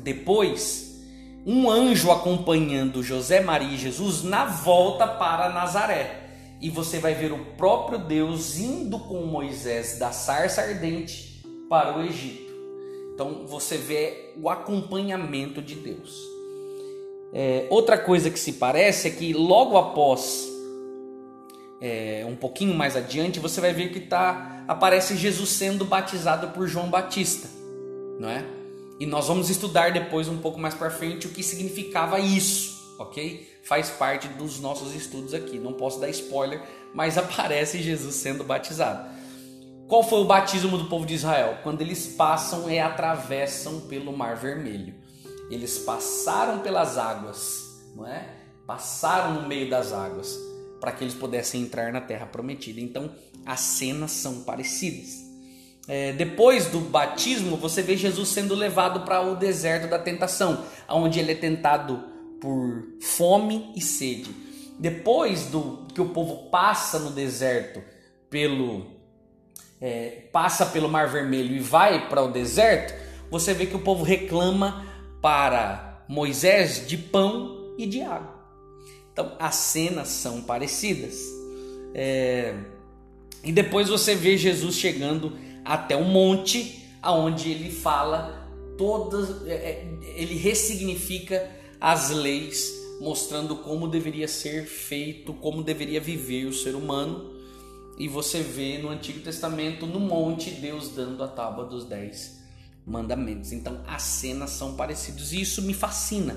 depois 0.00 1.00
um 1.46 1.70
anjo 1.70 2.10
acompanhando 2.10 3.02
José, 3.02 3.40
Maria 3.40 3.74
e 3.74 3.78
Jesus 3.78 4.22
na 4.22 4.44
volta 4.44 5.06
para 5.06 5.48
Nazaré 5.48 6.20
e 6.60 6.68
você 6.68 6.98
vai 6.98 7.14
ver 7.14 7.32
o 7.32 7.38
próprio 7.56 7.98
Deus 7.98 8.58
indo 8.58 8.98
com 8.98 9.24
Moisés 9.24 9.98
da 9.98 10.12
sarça 10.12 10.60
ardente 10.60 11.42
para 11.68 11.96
o 11.96 12.02
Egito. 12.02 12.49
Então 13.20 13.44
você 13.46 13.76
vê 13.76 14.32
o 14.40 14.48
acompanhamento 14.48 15.60
de 15.60 15.74
Deus. 15.74 16.26
É, 17.34 17.66
outra 17.68 17.98
coisa 17.98 18.30
que 18.30 18.38
se 18.38 18.54
parece 18.54 19.08
é 19.08 19.10
que 19.10 19.34
logo 19.34 19.76
após, 19.76 20.48
é, 21.82 22.24
um 22.26 22.34
pouquinho 22.34 22.74
mais 22.74 22.96
adiante, 22.96 23.38
você 23.38 23.60
vai 23.60 23.74
ver 23.74 23.92
que 23.92 24.00
tá, 24.00 24.64
aparece 24.66 25.18
Jesus 25.18 25.50
sendo 25.50 25.84
batizado 25.84 26.48
por 26.48 26.66
João 26.66 26.88
Batista, 26.88 27.46
não 28.18 28.30
é? 28.30 28.42
E 28.98 29.04
nós 29.04 29.28
vamos 29.28 29.50
estudar 29.50 29.92
depois 29.92 30.26
um 30.26 30.38
pouco 30.38 30.58
mais 30.58 30.72
para 30.72 30.88
frente 30.88 31.26
o 31.26 31.30
que 31.30 31.42
significava 31.42 32.18
isso, 32.18 32.96
ok? 32.98 33.46
Faz 33.62 33.90
parte 33.90 34.28
dos 34.28 34.60
nossos 34.60 34.94
estudos 34.94 35.34
aqui. 35.34 35.58
Não 35.58 35.74
posso 35.74 36.00
dar 36.00 36.08
spoiler, 36.08 36.62
mas 36.94 37.18
aparece 37.20 37.82
Jesus 37.82 38.14
sendo 38.14 38.44
batizado. 38.44 39.19
Qual 39.90 40.02
foi 40.02 40.20
o 40.20 40.24
batismo 40.24 40.78
do 40.78 40.86
povo 40.86 41.04
de 41.04 41.12
Israel? 41.12 41.58
Quando 41.62 41.82
eles 41.82 42.06
passam 42.06 42.70
e 42.70 42.78
atravessam 42.78 43.80
pelo 43.80 44.16
Mar 44.16 44.36
Vermelho. 44.36 44.94
Eles 45.50 45.80
passaram 45.80 46.60
pelas 46.60 46.96
águas, 46.96 47.82
não 47.94 48.06
é? 48.06 48.26
Passaram 48.66 49.34
no 49.34 49.46
meio 49.46 49.68
das 49.68 49.92
águas 49.92 50.38
para 50.80 50.92
que 50.92 51.04
eles 51.04 51.14
pudessem 51.14 51.60
entrar 51.60 51.92
na 51.92 52.00
Terra 52.00 52.24
Prometida. 52.24 52.80
Então, 52.80 53.10
as 53.44 53.60
cenas 53.60 54.12
são 54.12 54.44
parecidas 54.44 55.28
é, 55.88 56.12
depois 56.12 56.66
do 56.66 56.78
batismo, 56.78 57.56
você 57.56 57.82
vê 57.82 57.96
Jesus 57.96 58.28
sendo 58.28 58.54
levado 58.54 59.00
para 59.00 59.22
o 59.22 59.34
deserto 59.34 59.88
da 59.88 59.98
tentação, 59.98 60.64
onde 60.88 61.18
ele 61.18 61.32
é 61.32 61.34
tentado 61.34 62.00
por 62.40 62.84
fome 63.00 63.72
e 63.74 63.80
sede. 63.80 64.30
Depois 64.78 65.46
do 65.46 65.86
que 65.92 66.00
o 66.00 66.10
povo 66.10 66.48
passa 66.48 67.00
no 67.00 67.10
deserto 67.10 67.82
pelo 68.30 68.99
é, 69.80 70.24
passa 70.32 70.66
pelo 70.66 70.88
Mar 70.88 71.08
Vermelho 71.08 71.54
e 71.54 71.60
vai 71.60 72.08
para 72.08 72.22
o 72.22 72.30
deserto, 72.30 72.94
você 73.30 73.54
vê 73.54 73.66
que 73.66 73.76
o 73.76 73.80
povo 73.80 74.04
reclama 74.04 74.86
para 75.22 76.04
Moisés 76.08 76.86
de 76.86 76.98
pão 76.98 77.74
e 77.78 77.86
de 77.86 78.02
água. 78.02 78.40
Então 79.12 79.32
as 79.38 79.54
cenas 79.54 80.08
são 80.08 80.42
parecidas. 80.42 81.18
É, 81.94 82.54
e 83.42 83.52
depois 83.52 83.88
você 83.88 84.14
vê 84.14 84.36
Jesus 84.36 84.76
chegando 84.76 85.32
até 85.64 85.96
o 85.96 86.04
monte, 86.04 86.84
aonde 87.02 87.50
ele 87.50 87.70
fala 87.70 88.48
todas, 88.76 89.46
é, 89.46 89.52
é, 89.52 89.86
ele 90.16 90.36
ressignifica 90.36 91.50
as 91.80 92.10
leis, 92.10 92.72
mostrando 93.00 93.56
como 93.56 93.88
deveria 93.88 94.28
ser 94.28 94.66
feito, 94.66 95.32
como 95.34 95.62
deveria 95.62 96.00
viver 96.00 96.46
o 96.46 96.52
ser 96.52 96.74
humano. 96.74 97.39
E 98.00 98.08
você 98.08 98.42
vê 98.42 98.78
no 98.78 98.88
Antigo 98.88 99.20
Testamento, 99.20 99.84
no 99.84 100.00
monte, 100.00 100.52
Deus 100.52 100.88
dando 100.88 101.22
a 101.22 101.28
tábua 101.28 101.66
dos 101.66 101.84
dez 101.84 102.40
mandamentos. 102.86 103.52
Então 103.52 103.84
as 103.86 104.00
cenas 104.00 104.48
são 104.52 104.74
parecidas 104.74 105.34
e 105.34 105.42
isso 105.42 105.60
me 105.60 105.74
fascina. 105.74 106.34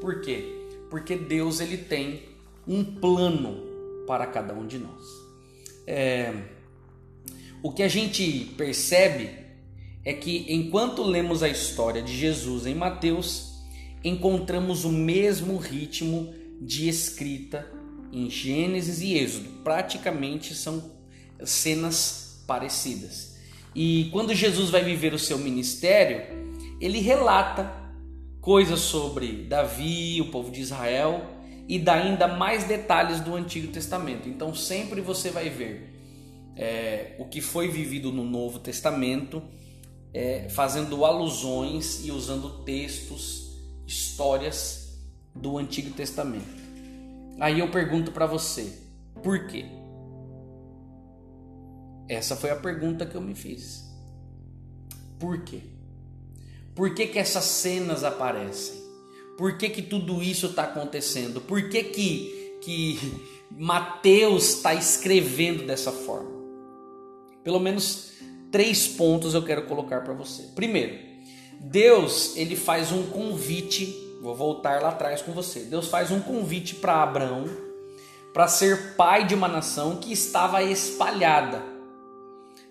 Por 0.00 0.22
quê? 0.22 0.42
Porque 0.88 1.14
Deus 1.14 1.60
ele 1.60 1.76
tem 1.76 2.22
um 2.66 2.82
plano 2.82 3.62
para 4.06 4.26
cada 4.26 4.54
um 4.54 4.66
de 4.66 4.78
nós. 4.78 5.04
É, 5.86 6.32
o 7.62 7.70
que 7.70 7.82
a 7.82 7.88
gente 7.88 8.54
percebe 8.56 9.28
é 10.02 10.14
que 10.14 10.46
enquanto 10.48 11.02
lemos 11.02 11.42
a 11.42 11.48
história 11.50 12.00
de 12.00 12.16
Jesus 12.16 12.64
em 12.64 12.74
Mateus, 12.74 13.52
encontramos 14.02 14.86
o 14.86 14.92
mesmo 14.92 15.58
ritmo 15.58 16.32
de 16.58 16.88
escrita 16.88 17.75
em 18.16 18.30
Gênesis 18.30 19.02
e 19.02 19.14
Êxodo. 19.18 19.48
Praticamente 19.62 20.54
são 20.54 20.90
cenas 21.44 22.42
parecidas. 22.46 23.36
E 23.74 24.08
quando 24.10 24.34
Jesus 24.34 24.70
vai 24.70 24.82
viver 24.82 25.12
o 25.12 25.18
seu 25.18 25.36
ministério, 25.36 26.22
ele 26.80 26.98
relata 26.98 27.70
coisas 28.40 28.80
sobre 28.80 29.44
Davi, 29.44 30.20
o 30.22 30.30
povo 30.30 30.50
de 30.50 30.62
Israel 30.62 31.26
e 31.68 31.78
dá 31.78 31.94
ainda 31.94 32.26
mais 32.26 32.64
detalhes 32.64 33.20
do 33.20 33.34
Antigo 33.34 33.70
Testamento. 33.70 34.28
Então 34.28 34.54
sempre 34.54 35.02
você 35.02 35.30
vai 35.30 35.50
ver 35.50 35.92
é, 36.56 37.16
o 37.18 37.26
que 37.26 37.42
foi 37.42 37.68
vivido 37.68 38.10
no 38.10 38.24
Novo 38.24 38.60
Testamento, 38.60 39.42
é, 40.14 40.48
fazendo 40.48 41.04
alusões 41.04 42.06
e 42.06 42.10
usando 42.10 42.64
textos, 42.64 43.58
histórias 43.86 44.98
do 45.34 45.58
Antigo 45.58 45.90
Testamento. 45.90 46.65
Aí 47.38 47.60
eu 47.60 47.70
pergunto 47.70 48.12
para 48.12 48.26
você, 48.26 48.72
por 49.22 49.46
quê? 49.46 49.66
Essa 52.08 52.36
foi 52.36 52.50
a 52.50 52.56
pergunta 52.56 53.04
que 53.04 53.14
eu 53.14 53.20
me 53.20 53.34
fiz. 53.34 53.84
Por 55.18 55.42
quê? 55.42 55.60
Por 56.74 56.94
que, 56.94 57.06
que 57.06 57.18
essas 57.18 57.44
cenas 57.44 58.04
aparecem? 58.04 58.84
Por 59.36 59.58
que, 59.58 59.68
que 59.68 59.82
tudo 59.82 60.22
isso 60.22 60.46
está 60.46 60.64
acontecendo? 60.64 61.40
Por 61.40 61.68
que, 61.68 61.84
que, 61.84 62.58
que 62.62 62.98
Mateus 63.50 64.56
está 64.56 64.74
escrevendo 64.74 65.66
dessa 65.66 65.90
forma? 65.92 66.36
Pelo 67.42 67.60
menos 67.60 68.12
três 68.50 68.86
pontos 68.86 69.34
eu 69.34 69.44
quero 69.44 69.66
colocar 69.66 70.02
para 70.02 70.14
você. 70.14 70.44
Primeiro, 70.54 70.98
Deus 71.60 72.36
ele 72.36 72.56
faz 72.56 72.92
um 72.92 73.06
convite. 73.06 74.05
Vou 74.26 74.34
voltar 74.34 74.82
lá 74.82 74.88
atrás 74.88 75.22
com 75.22 75.30
você. 75.30 75.60
Deus 75.60 75.86
faz 75.86 76.10
um 76.10 76.18
convite 76.18 76.74
para 76.74 77.00
Abraão 77.00 77.44
para 78.34 78.48
ser 78.48 78.96
pai 78.96 79.24
de 79.24 79.36
uma 79.36 79.46
nação 79.46 79.98
que 79.98 80.12
estava 80.12 80.64
espalhada. 80.64 81.62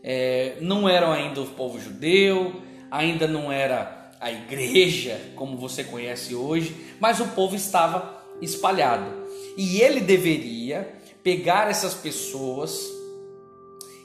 É, 0.03 0.57
não 0.59 0.89
era 0.89 1.09
ainda 1.09 1.39
o 1.39 1.47
povo 1.47 1.79
judeu, 1.79 2.61
ainda 2.91 3.25
não 3.25 3.49
era 3.49 4.11
a 4.19 4.29
igreja 4.29 5.17
como 5.37 5.55
você 5.55 5.81
conhece 5.85 6.35
hoje, 6.35 6.75
mas 6.99 7.21
o 7.21 7.27
povo 7.27 7.55
estava 7.55 8.21
espalhado. 8.41 9.09
E 9.55 9.79
ele 9.79 10.01
deveria 10.01 10.93
pegar 11.23 11.69
essas 11.69 11.93
pessoas 11.93 12.85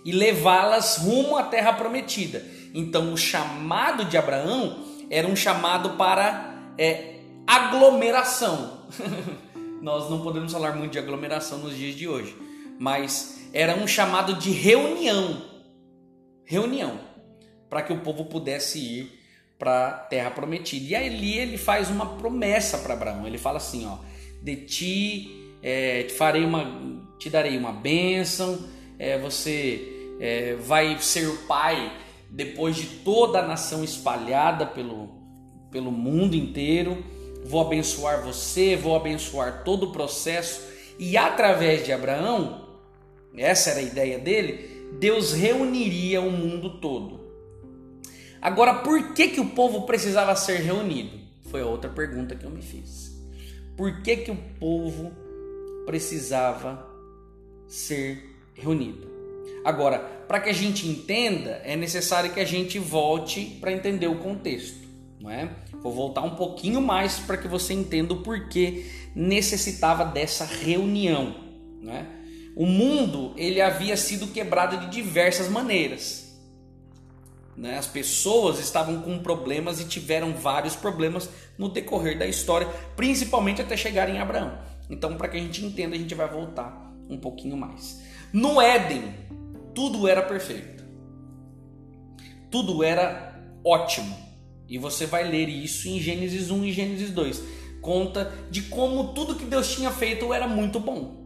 e 0.05 0.13
levá-las 0.13 0.99
rumo 0.99 1.37
à 1.37 1.43
terra 1.43 1.73
prometida. 1.73 2.47
Então, 2.73 3.13
o 3.13 3.19
chamado 3.19 4.05
de 4.05 4.17
Abraão 4.17 4.85
era 5.11 5.27
um 5.27 5.35
chamado 5.35 5.97
para 5.97 6.51
é, 6.79 7.10
aglomeração. 7.47 8.87
Nós 9.83 10.11
não 10.11 10.21
podemos 10.21 10.53
falar 10.53 10.77
muito 10.77 10.93
de 10.93 10.99
aglomeração 10.99 11.59
nos 11.59 11.77
dias 11.77 11.95
de 11.95 12.07
hoje, 12.07 12.37
mas 12.79 13.49
era 13.53 13.75
um 13.77 13.87
chamado 13.87 14.35
de 14.35 14.51
reunião 14.51 15.49
reunião 16.45 16.99
para 17.69 17.83
que 17.83 17.93
o 17.93 18.01
povo 18.01 18.25
pudesse 18.25 18.79
ir 18.79 19.21
para 19.59 19.89
a 19.89 19.93
terra 19.93 20.31
prometida. 20.33 20.85
E 20.91 20.95
ali 20.97 21.39
ele 21.39 21.57
faz 21.57 21.89
uma 21.89 22.17
promessa 22.17 22.79
para 22.79 22.95
Abraão. 22.95 23.27
Ele 23.27 23.39
fala 23.39 23.59
assim, 23.59 23.87
ó, 23.87 23.99
de 24.43 24.57
ti 24.57 25.57
é, 25.63 26.03
te 26.03 26.13
farei 26.15 26.45
uma, 26.45 26.65
te 27.19 27.31
darei 27.31 27.57
uma 27.57 27.73
bênção 27.73 28.59
é, 29.01 29.17
você 29.17 30.17
é, 30.21 30.57
vai 30.57 30.99
ser 30.99 31.27
pai 31.49 31.91
depois 32.29 32.77
de 32.77 32.87
toda 33.03 33.39
a 33.39 33.47
nação 33.47 33.83
espalhada 33.83 34.67
pelo, 34.67 35.09
pelo 35.71 35.91
mundo 35.91 36.37
inteiro. 36.37 37.03
Vou 37.45 37.61
abençoar 37.61 38.23
você, 38.23 38.77
vou 38.77 38.95
abençoar 38.95 39.65
todo 39.65 39.85
o 39.85 39.93
processo. 39.93 40.63
E 40.99 41.17
através 41.17 41.85
de 41.85 41.93
Abraão, 41.93 42.69
essa 43.37 43.71
era 43.71 43.81
a 43.81 43.83
ideia 43.83 44.19
dele, 44.19 44.89
Deus 44.99 45.33
reuniria 45.33 46.21
o 46.21 46.31
mundo 46.31 46.81
todo. 46.81 47.21
Agora, 48.41 48.75
por 48.75 49.15
que, 49.15 49.29
que 49.29 49.41
o 49.41 49.51
povo 49.51 49.83
precisava 49.83 50.35
ser 50.37 50.61
reunido? 50.61 51.19
Foi 51.51 51.63
outra 51.63 51.91
pergunta 51.91 52.35
que 52.35 52.45
eu 52.45 52.51
me 52.51 52.63
fiz. 52.63 53.11
Por 53.77 54.03
que, 54.03 54.17
que 54.17 54.31
o 54.31 54.37
povo 54.59 55.13
precisava 55.91 56.89
ser 57.67 58.37
reunido. 58.55 59.09
Agora, 59.65 59.99
para 60.27 60.41
que 60.41 60.51
a 60.51 60.53
gente 60.53 60.87
entenda, 60.87 61.61
é 61.65 61.77
necessário 61.77 62.33
que 62.33 62.41
a 62.41 62.45
gente 62.45 62.79
volte 62.79 63.59
para 63.61 63.73
entender 63.73 64.07
o 64.07 64.19
contexto, 64.19 64.80
não 65.21 65.31
é? 65.31 65.55
Vou 65.83 65.93
voltar 65.93 66.23
um 66.23 66.35
pouquinho 66.35 66.81
mais 66.81 67.19
para 67.19 67.37
que 67.37 67.47
você 67.47 67.75
entenda 67.75 68.15
o 68.15 68.23
porquê 68.23 68.87
necessitava 69.15 70.05
dessa 70.05 70.45
reunião, 70.45 71.35
é? 71.87 72.07
O 72.57 72.67
mundo 72.67 73.33
ele 73.37 73.61
havia 73.61 73.97
sido 73.97 74.27
quebrado 74.29 74.77
de 74.79 74.91
diversas 74.91 75.49
maneiras. 75.49 76.29
Né? 77.57 77.79
As 77.79 77.87
pessoas 77.87 78.59
estavam 78.59 79.03
com 79.03 79.19
problemas 79.19 79.81
e 79.81 79.85
tiveram 79.85 80.33
vários 80.33 80.75
problemas 80.75 81.29
no 81.59 81.69
decorrer 81.69 82.19
da 82.19 82.27
história, 82.27 82.67
principalmente 82.97 83.63
até 83.63 83.77
chegar 83.77 84.09
em 84.09 84.19
Abraão. 84.19 84.59
Então, 84.89 85.17
para 85.17 85.29
que 85.29 85.37
a 85.37 85.41
gente 85.41 85.65
entenda, 85.65 85.95
a 85.95 85.99
gente 85.99 86.15
vai 86.15 86.29
voltar 86.29 86.91
um 87.09 87.19
pouquinho 87.19 87.57
mais. 87.57 88.01
No 88.33 88.61
Éden, 88.61 89.15
tudo 89.75 90.09
era 90.09 90.23
perfeito. 90.23 90.85
Tudo 92.51 92.83
era 92.83 93.39
ótimo. 93.65 94.30
E 94.71 94.79
você 94.79 95.05
vai 95.05 95.29
ler 95.29 95.49
isso 95.49 95.89
em 95.89 95.99
Gênesis 95.99 96.49
1 96.49 96.65
e 96.65 96.73
Gênesis 96.73 97.11
2. 97.11 97.43
Conta 97.81 98.33
de 98.51 98.63
como 98.63 99.13
tudo 99.13 99.35
que 99.35 99.45
Deus 99.45 99.75
tinha 99.75 99.91
feito 99.91 100.33
era 100.33 100.47
muito 100.47 100.79
bom. 100.79 101.19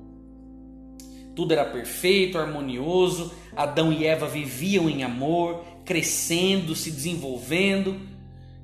Tudo 1.37 1.53
era 1.53 1.67
perfeito, 1.67 2.39
harmonioso. 2.39 3.33
Adão 3.55 3.93
e 3.93 4.07
Eva 4.07 4.27
viviam 4.27 4.89
em 4.89 5.03
amor, 5.03 5.63
crescendo, 5.85 6.75
se 6.75 6.91
desenvolvendo. 6.91 8.01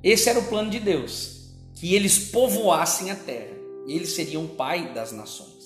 Esse 0.03 0.29
era 0.29 0.39
o 0.39 0.47
plano 0.47 0.71
de 0.71 0.79
Deus. 0.79 1.39
que 1.75 1.95
eles 1.95 2.29
povoassem 2.29 3.09
a 3.09 3.15
terra. 3.15 3.57
Eles 3.87 4.09
seriam 4.09 4.45
pai 4.45 4.93
das 4.93 5.11
nações. 5.11 5.65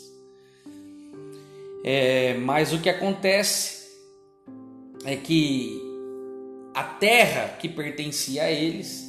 É, 1.84 2.36
mas 2.36 2.72
o 2.72 2.80
que 2.80 2.90
acontece 2.90 3.86
é 5.04 5.18
que 5.18 5.86
a 6.74 6.84
terra 6.84 7.58
que 7.58 7.70
pertencia 7.70 8.44
a 8.44 8.52
eles, 8.52 9.05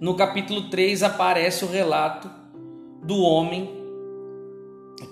no 0.00 0.14
capítulo 0.14 0.70
3 0.70 1.02
aparece 1.02 1.64
o 1.64 1.68
relato 1.68 2.30
do 3.02 3.20
homem 3.20 3.78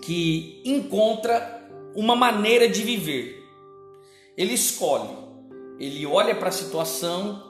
que 0.03 0.63
encontra 0.65 1.69
uma 1.95 2.17
maneira 2.17 2.69
de 2.69 2.83
viver. 2.83 3.45
Ele 4.37 4.55
escolhe, 4.55 5.11
ele 5.79 6.07
olha 6.07 6.35
para 6.35 6.49
a 6.49 6.53
situação, 6.53 7.43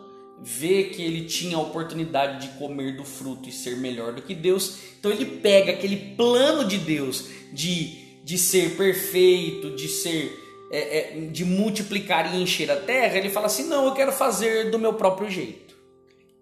vê 0.42 0.84
que 0.84 1.02
ele 1.02 1.26
tinha 1.26 1.56
a 1.56 1.60
oportunidade 1.60 2.46
de 2.46 2.58
comer 2.58 2.96
do 2.96 3.04
fruto 3.04 3.48
e 3.48 3.52
ser 3.52 3.76
melhor 3.76 4.12
do 4.12 4.22
que 4.22 4.34
Deus, 4.34 4.78
então 4.98 5.10
ele 5.10 5.24
pega 5.24 5.72
aquele 5.72 6.14
plano 6.16 6.64
de 6.64 6.78
Deus 6.78 7.28
de 7.52 8.08
de 8.28 8.36
ser 8.36 8.76
perfeito, 8.76 9.70
de 9.70 9.88
ser 9.88 10.38
é, 10.70 10.98
é, 10.98 11.20
de 11.32 11.46
multiplicar 11.46 12.34
e 12.34 12.42
encher 12.42 12.70
a 12.70 12.76
terra, 12.76 13.16
ele 13.16 13.30
fala 13.30 13.46
assim: 13.46 13.66
não, 13.66 13.86
eu 13.86 13.94
quero 13.94 14.12
fazer 14.12 14.70
do 14.70 14.78
meu 14.78 14.92
próprio 14.92 15.30
jeito, 15.30 15.67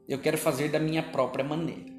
eu 0.09 0.19
quero 0.19 0.39
fazer 0.39 0.71
da 0.71 0.79
minha 0.79 1.03
própria 1.03 1.45
maneira, 1.45 1.93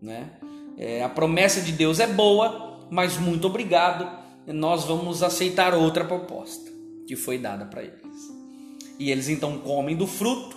né? 0.00 0.30
É, 0.78 1.02
a 1.02 1.08
promessa 1.08 1.60
de 1.60 1.72
Deus 1.72 2.00
é 2.00 2.06
boa, 2.06 2.86
mas 2.90 3.16
muito 3.16 3.46
obrigado, 3.46 4.06
nós 4.46 4.84
vamos 4.84 5.22
aceitar 5.22 5.74
outra 5.74 6.04
proposta 6.04 6.70
que 7.06 7.16
foi 7.16 7.38
dada 7.38 7.64
para 7.64 7.82
eles. 7.82 8.36
E 8.98 9.10
eles 9.10 9.28
então 9.28 9.58
comem 9.58 9.96
do 9.96 10.06
fruto 10.06 10.56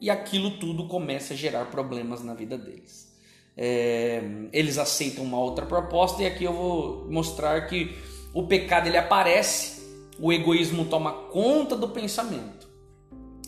e 0.00 0.10
aquilo 0.10 0.58
tudo 0.58 0.86
começa 0.86 1.34
a 1.34 1.36
gerar 1.36 1.66
problemas 1.66 2.22
na 2.22 2.34
vida 2.34 2.58
deles 2.58 3.14
é, 3.56 4.22
eles 4.52 4.78
aceitam 4.78 5.24
uma 5.24 5.38
outra 5.38 5.64
proposta 5.64 6.22
e 6.22 6.26
aqui 6.26 6.44
eu 6.44 6.52
vou 6.52 7.06
mostrar 7.10 7.66
que 7.66 7.96
o 8.32 8.46
pecado 8.46 8.88
ele 8.88 8.96
aparece, 8.96 9.82
o 10.18 10.32
egoísmo 10.32 10.84
toma 10.86 11.12
conta 11.12 11.76
do 11.76 11.88
pensamento 11.88 12.68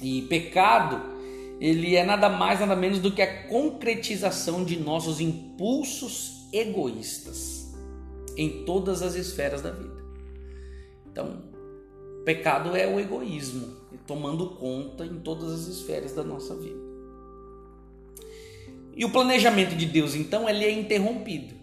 e 0.00 0.23
pecado 0.23 1.15
ele 1.60 1.96
é 1.96 2.04
nada 2.04 2.28
mais 2.28 2.60
nada 2.60 2.76
menos 2.76 2.98
do 2.98 3.10
que 3.10 3.22
a 3.22 3.44
concretização 3.44 4.64
de 4.64 4.78
nossos 4.78 5.20
impulsos 5.20 6.48
egoístas 6.52 7.75
em 8.36 8.64
todas 8.64 9.02
as 9.02 9.14
esferas 9.14 9.62
da 9.62 9.70
vida. 9.70 10.04
Então, 11.10 11.42
pecado 12.25 12.76
é 12.76 12.86
o 12.86 13.00
egoísmo 13.00 13.75
tomando 14.06 14.50
conta 14.50 15.04
em 15.04 15.18
todas 15.20 15.52
as 15.52 15.66
esferas 15.66 16.12
da 16.12 16.22
nossa 16.22 16.54
vida. 16.54 16.78
E 18.94 19.04
o 19.04 19.10
planejamento 19.10 19.75
de 19.75 19.84
Deus, 19.86 20.14
então, 20.14 20.48
ele 20.48 20.64
é 20.64 20.70
interrompido. 20.70 21.54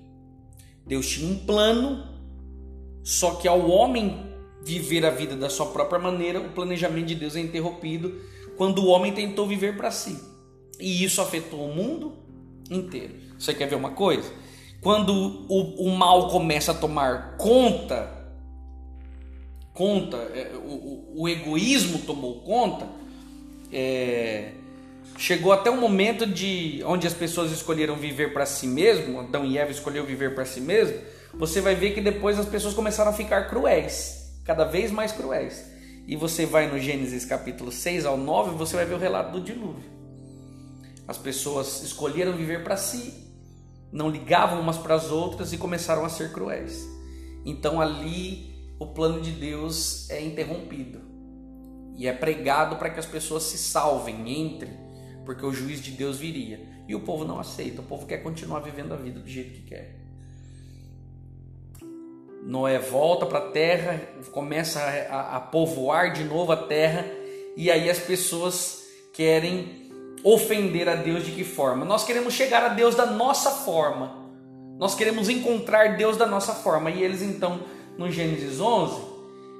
Deus 0.86 1.08
tinha 1.08 1.32
um 1.32 1.46
plano, 1.46 2.06
só 3.04 3.36
que 3.36 3.48
ao 3.48 3.70
homem 3.70 4.32
viver 4.64 5.06
a 5.06 5.10
vida 5.10 5.36
da 5.36 5.50
sua 5.50 5.68
própria 5.68 6.00
maneira, 6.00 6.40
o 6.40 6.50
planejamento 6.50 7.08
de 7.08 7.16
Deus 7.16 7.36
é 7.36 7.40
interrompido 7.40 8.14
quando 8.58 8.80
o 8.80 8.88
homem 8.88 9.14
tentou 9.14 9.48
viver 9.48 9.76
para 9.78 9.92
si. 9.92 10.20
E 10.80 11.04
isso 11.04 11.22
afetou 11.22 11.66
o 11.66 11.74
mundo 11.74 12.14
inteiro. 12.70 13.14
Você 13.38 13.54
quer 13.54 13.68
ver 13.68 13.76
uma 13.76 13.92
coisa? 13.92 14.32
Quando 14.82 15.14
o, 15.48 15.88
o 15.88 15.98
mal 15.98 16.30
começa 16.30 16.72
a 16.72 16.76
tomar 16.76 17.38
conta, 17.38 18.12
conta, 19.74 20.18
é, 20.18 20.52
o, 20.56 21.22
o, 21.22 21.30
egoísmo 21.30 22.00
tomou 22.00 22.42
conta, 22.42 22.88
é, 23.72 24.52
chegou 25.18 25.54
até 25.54 25.72
um 25.72 25.80
momento 25.80 26.26
de 26.28 26.84
onde 26.86 27.08
as 27.08 27.14
pessoas 27.14 27.52
escolheram 27.52 27.96
viver 27.96 28.34
para 28.34 28.46
si 28.46 28.68
mesmo, 28.68 29.20
Adão 29.22 29.46
e 29.46 29.58
Eva 29.58 29.72
escolheram 29.72 30.06
viver 30.06 30.36
para 30.36 30.46
si 30.46 30.60
mesmo, 30.60 30.98
você 31.34 31.62
vai 31.62 31.76
ver 31.76 31.94
que 31.94 32.02
depois 32.02 32.38
as 32.38 32.46
pessoas 32.46 32.74
começaram 32.74 33.12
a 33.12 33.14
ficar 33.14 33.50
cruéis, 33.50 34.34
cada 34.44 34.66
vez 34.66 34.92
mais 34.92 35.12
cruéis. 35.12 35.73
E 36.06 36.16
você 36.16 36.46
vai 36.46 36.70
no 36.70 36.78
Gênesis 36.78 37.26
capítulo 37.26 37.72
6 37.72 38.06
ao 38.06 38.18
9, 38.18 38.56
você 38.58 38.76
vai 38.76 38.86
ver 38.86 38.96
o 38.96 39.00
relato 39.00 39.32
do 39.32 39.42
dilúvio. 39.42 39.92
As 41.08 41.18
pessoas 41.18 41.84
escolheram 41.84 42.34
viver 42.34 42.64
para 42.64 42.78
si, 42.78 43.14
não 43.92 44.10
ligavam 44.10 44.60
umas 44.60 44.78
para 44.78 44.96
as 44.96 45.12
outras 45.12 45.54
e 45.54 45.58
começaram 45.58 46.06
a 46.06 46.10
ser 46.10 46.32
cruéis. 46.32 46.88
Então 47.46 47.80
ali 47.80 48.74
o 48.80 48.88
plano 48.88 49.22
de 49.22 49.32
Deus 49.32 50.10
é 50.10 50.22
interrompido 50.22 51.02
e 51.96 52.08
é 52.08 52.14
pregado 52.14 52.78
para 52.78 52.90
que 52.90 53.00
as 53.00 53.06
pessoas 53.06 53.44
se 53.44 53.58
salvem 53.58 54.42
entre 54.42 54.84
porque 55.24 55.46
o 55.46 55.54
juiz 55.54 55.82
de 55.82 55.92
Deus 55.92 56.18
viria. 56.18 56.60
E 56.88 56.96
o 56.96 57.02
povo 57.02 57.24
não 57.24 57.40
aceita, 57.40 57.82
o 57.82 57.86
povo 57.86 58.06
quer 58.06 58.18
continuar 58.18 58.60
vivendo 58.60 58.94
a 58.94 58.98
vida 58.98 59.20
do 59.20 59.30
jeito 59.30 59.54
que 59.54 59.62
quer. 59.62 60.03
Noé 62.46 62.78
volta 62.78 63.26
para 63.26 63.40
a 63.40 63.50
terra, 63.52 64.02
começa 64.32 64.80
a, 65.10 65.38
a, 65.38 65.40
povoar 65.40 66.12
de 66.12 66.26
novo 66.26 66.52
a 66.52 66.58
terra, 66.58 67.06
e 67.56 67.72
aí 67.72 67.90
as 67.90 68.00
pessoas 68.00 68.86
querem 69.14 69.90
ofender 70.24 70.90
a 70.90 70.96
Deus 70.96 71.26
de 71.26 71.32
que 71.32 71.44
forma? 71.44 71.86
Nós 71.86 72.04
queremos 72.04 72.34
chegar 72.34 72.64
a 72.64 72.70
Deus 72.70 72.96
da 72.96 73.06
nossa 73.06 73.50
forma. 73.50 74.24
Nós 74.78 74.94
queremos 74.96 75.30
encontrar 75.30 75.96
Deus 75.96 76.18
da 76.18 76.26
nossa 76.26 76.54
forma. 76.54 76.90
E 76.90 77.04
eles 77.04 77.22
então, 77.22 77.62
no 77.98 78.12
Gênesis 78.12 78.60
11, 78.60 79.02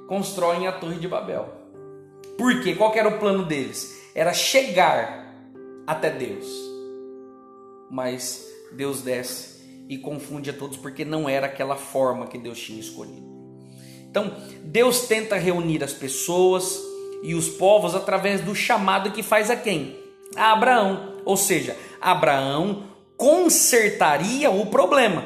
constroem 0.06 0.66
a 0.66 0.72
Torre 0.72 0.96
de 0.96 1.08
Babel. 1.08 1.48
Por 2.36 2.62
quê? 2.62 2.74
Qual 2.74 2.94
era 2.94 3.08
o 3.08 3.18
plano 3.18 3.44
deles? 3.44 4.10
Era 4.14 4.32
chegar 4.32 5.32
até 5.86 6.10
Deus. 6.10 6.46
Mas 7.90 8.46
Deus 8.72 9.02
desce 9.02 9.53
e 9.88 9.98
confunde 9.98 10.50
a 10.50 10.52
todos 10.52 10.76
porque 10.76 11.04
não 11.04 11.28
era 11.28 11.46
aquela 11.46 11.76
forma 11.76 12.26
que 12.26 12.38
Deus 12.38 12.58
tinha 12.58 12.80
escolhido. 12.80 13.34
Então, 14.08 14.32
Deus 14.62 15.06
tenta 15.06 15.36
reunir 15.36 15.82
as 15.82 15.92
pessoas 15.92 16.80
e 17.22 17.34
os 17.34 17.48
povos 17.48 17.94
através 17.94 18.40
do 18.40 18.54
chamado 18.54 19.10
que 19.10 19.22
faz 19.22 19.50
a 19.50 19.56
quem? 19.56 19.98
A 20.36 20.52
Abraão. 20.52 21.16
Ou 21.24 21.36
seja, 21.36 21.76
Abraão 22.00 22.84
consertaria 23.16 24.50
o 24.50 24.66
problema. 24.66 25.24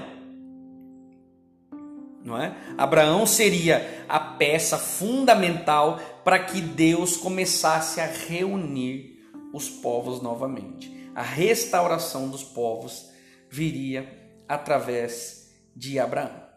Não 2.25 2.37
é? 2.40 2.55
Abraão 2.77 3.27
seria 3.27 4.05
a 4.09 4.18
peça 4.18 4.79
fundamental 4.79 5.99
para 6.25 6.38
que 6.38 6.61
Deus 6.61 7.16
começasse 7.16 8.01
a 8.01 8.07
reunir 8.07 9.18
os 9.53 9.68
povos 9.68 10.21
novamente. 10.21 11.11
A 11.14 11.23
restauração 11.23 12.29
dos 12.29 12.44
povos 12.44 13.09
viria 13.51 14.18
através 14.49 15.51
de 15.77 15.99
Abraão. 15.99 16.49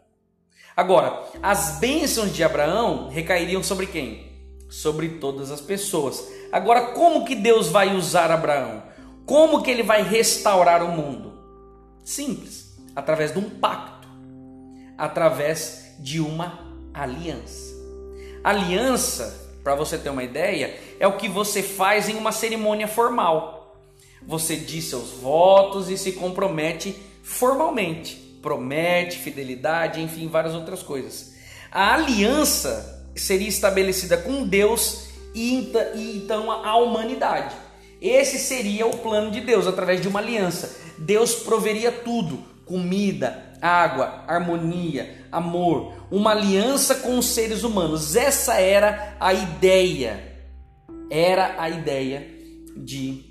Agora, 0.76 1.28
as 1.42 1.78
bênçãos 1.78 2.34
de 2.34 2.42
Abraão 2.42 3.08
recairiam 3.08 3.62
sobre 3.62 3.86
quem? 3.86 4.32
Sobre 4.70 5.18
todas 5.20 5.50
as 5.50 5.60
pessoas. 5.60 6.26
Agora, 6.50 6.92
como 6.92 7.24
que 7.24 7.34
Deus 7.34 7.68
vai 7.68 7.94
usar 7.94 8.30
Abraão? 8.30 8.82
Como 9.26 9.62
que 9.62 9.70
ele 9.70 9.82
vai 9.82 10.02
restaurar 10.02 10.82
o 10.82 10.88
mundo? 10.88 11.38
Simples, 12.02 12.74
através 12.96 13.32
de 13.32 13.38
um 13.38 13.48
pacto, 13.48 14.08
através 14.96 15.94
de 15.98 16.20
uma 16.20 16.72
aliança. 16.94 17.72
Aliança 18.42 19.42
para 19.62 19.74
você 19.74 19.96
ter 19.96 20.10
uma 20.10 20.24
ideia, 20.24 20.76
é 20.98 21.06
o 21.06 21.16
que 21.16 21.28
você 21.28 21.62
faz 21.62 22.08
em 22.08 22.16
uma 22.16 22.32
cerimônia 22.32 22.88
formal. 22.88 23.76
Você 24.26 24.56
diz 24.56 24.86
seus 24.86 25.10
votos 25.10 25.88
e 25.88 25.96
se 25.96 26.12
compromete 26.12 27.00
formalmente. 27.22 28.16
Promete 28.42 29.18
fidelidade, 29.18 30.02
enfim, 30.02 30.28
várias 30.28 30.54
outras 30.54 30.82
coisas. 30.82 31.34
A 31.70 31.94
aliança 31.94 33.08
seria 33.14 33.48
estabelecida 33.48 34.16
com 34.16 34.46
Deus 34.46 35.08
e 35.34 35.70
então 35.96 36.50
a 36.50 36.76
humanidade. 36.76 37.54
Esse 38.00 38.38
seria 38.38 38.84
o 38.86 38.98
plano 38.98 39.30
de 39.30 39.40
Deus 39.40 39.66
através 39.66 40.00
de 40.00 40.08
uma 40.08 40.18
aliança. 40.18 40.76
Deus 40.98 41.36
proveria 41.36 41.92
tudo: 41.92 42.42
comida, 42.66 43.56
água, 43.62 44.24
harmonia, 44.26 45.24
amor, 45.30 45.94
uma 46.10 46.32
aliança 46.32 46.96
com 46.96 47.16
os 47.16 47.26
seres 47.26 47.62
humanos. 47.62 48.16
Essa 48.16 48.54
era 48.54 49.16
a 49.20 49.32
ideia. 49.32 50.32
Era 51.08 51.54
a 51.58 51.70
ideia 51.70 52.26
de 52.76 53.24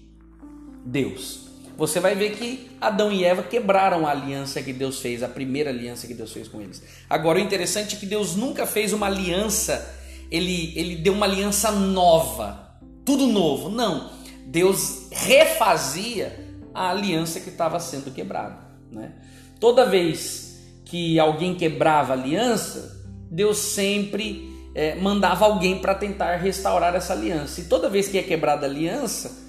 Deus. 0.85 1.49
Você 1.77 1.99
vai 1.99 2.15
ver 2.15 2.31
que 2.31 2.70
Adão 2.81 3.11
e 3.11 3.23
Eva 3.23 3.43
quebraram 3.43 4.07
a 4.07 4.09
aliança 4.09 4.59
que 4.63 4.73
Deus 4.73 4.99
fez, 4.99 5.21
a 5.21 5.29
primeira 5.29 5.69
aliança 5.69 6.07
que 6.07 6.15
Deus 6.15 6.33
fez 6.33 6.47
com 6.47 6.59
eles. 6.59 6.81
Agora, 7.07 7.37
o 7.37 7.41
interessante 7.41 7.95
é 7.95 7.99
que 7.99 8.07
Deus 8.07 8.35
nunca 8.35 8.65
fez 8.65 8.91
uma 8.91 9.05
aliança, 9.05 9.87
ele, 10.31 10.73
ele 10.75 10.95
deu 10.95 11.13
uma 11.13 11.27
aliança 11.27 11.71
nova, 11.71 12.79
tudo 13.05 13.27
novo. 13.27 13.69
Não. 13.69 14.09
Deus 14.47 15.09
refazia 15.11 16.35
a 16.73 16.89
aliança 16.89 17.39
que 17.39 17.49
estava 17.49 17.79
sendo 17.79 18.11
quebrada. 18.11 18.57
Né? 18.91 19.11
Toda 19.59 19.85
vez 19.85 20.59
que 20.83 21.19
alguém 21.19 21.53
quebrava 21.53 22.13
a 22.13 22.17
aliança, 22.17 22.99
Deus 23.29 23.59
sempre 23.59 24.49
é, 24.73 24.95
mandava 24.95 25.45
alguém 25.45 25.77
para 25.77 25.93
tentar 25.93 26.35
restaurar 26.37 26.95
essa 26.95 27.13
aliança. 27.13 27.61
E 27.61 27.65
toda 27.65 27.91
vez 27.91 28.07
que 28.07 28.17
é 28.17 28.23
quebrada 28.23 28.65
a 28.65 28.69
aliança, 28.69 29.39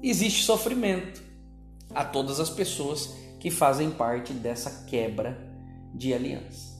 existe 0.00 0.44
sofrimento 0.44 1.25
a 1.96 2.04
todas 2.04 2.38
as 2.38 2.50
pessoas 2.50 3.14
que 3.40 3.50
fazem 3.50 3.90
parte 3.90 4.34
dessa 4.34 4.84
quebra 4.86 5.38
de 5.94 6.12
aliança. 6.12 6.76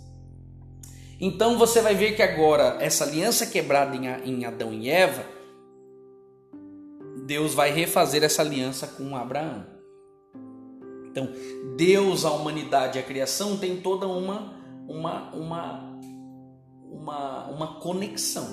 Então 1.19 1.57
você 1.57 1.81
vai 1.81 1.95
ver 1.95 2.15
que 2.15 2.23
agora 2.23 2.77
essa 2.81 3.05
aliança 3.05 3.47
quebrada 3.47 3.97
em 3.97 4.45
Adão 4.45 4.75
e 4.75 4.91
Eva, 4.91 5.25
Deus 7.25 7.55
vai 7.55 7.73
refazer 7.73 8.23
essa 8.23 8.43
aliança 8.43 8.87
com 8.87 9.17
Abraão. 9.17 9.67
Então, 11.07 11.31
Deus, 11.77 12.27
a 12.27 12.31
humanidade, 12.31 12.99
a 12.99 13.03
criação 13.03 13.57
tem 13.57 13.81
toda 13.81 14.07
uma 14.07 14.55
uma 14.87 15.31
uma 15.35 15.99
uma, 16.91 17.47
uma 17.49 17.81
conexão, 17.81 18.47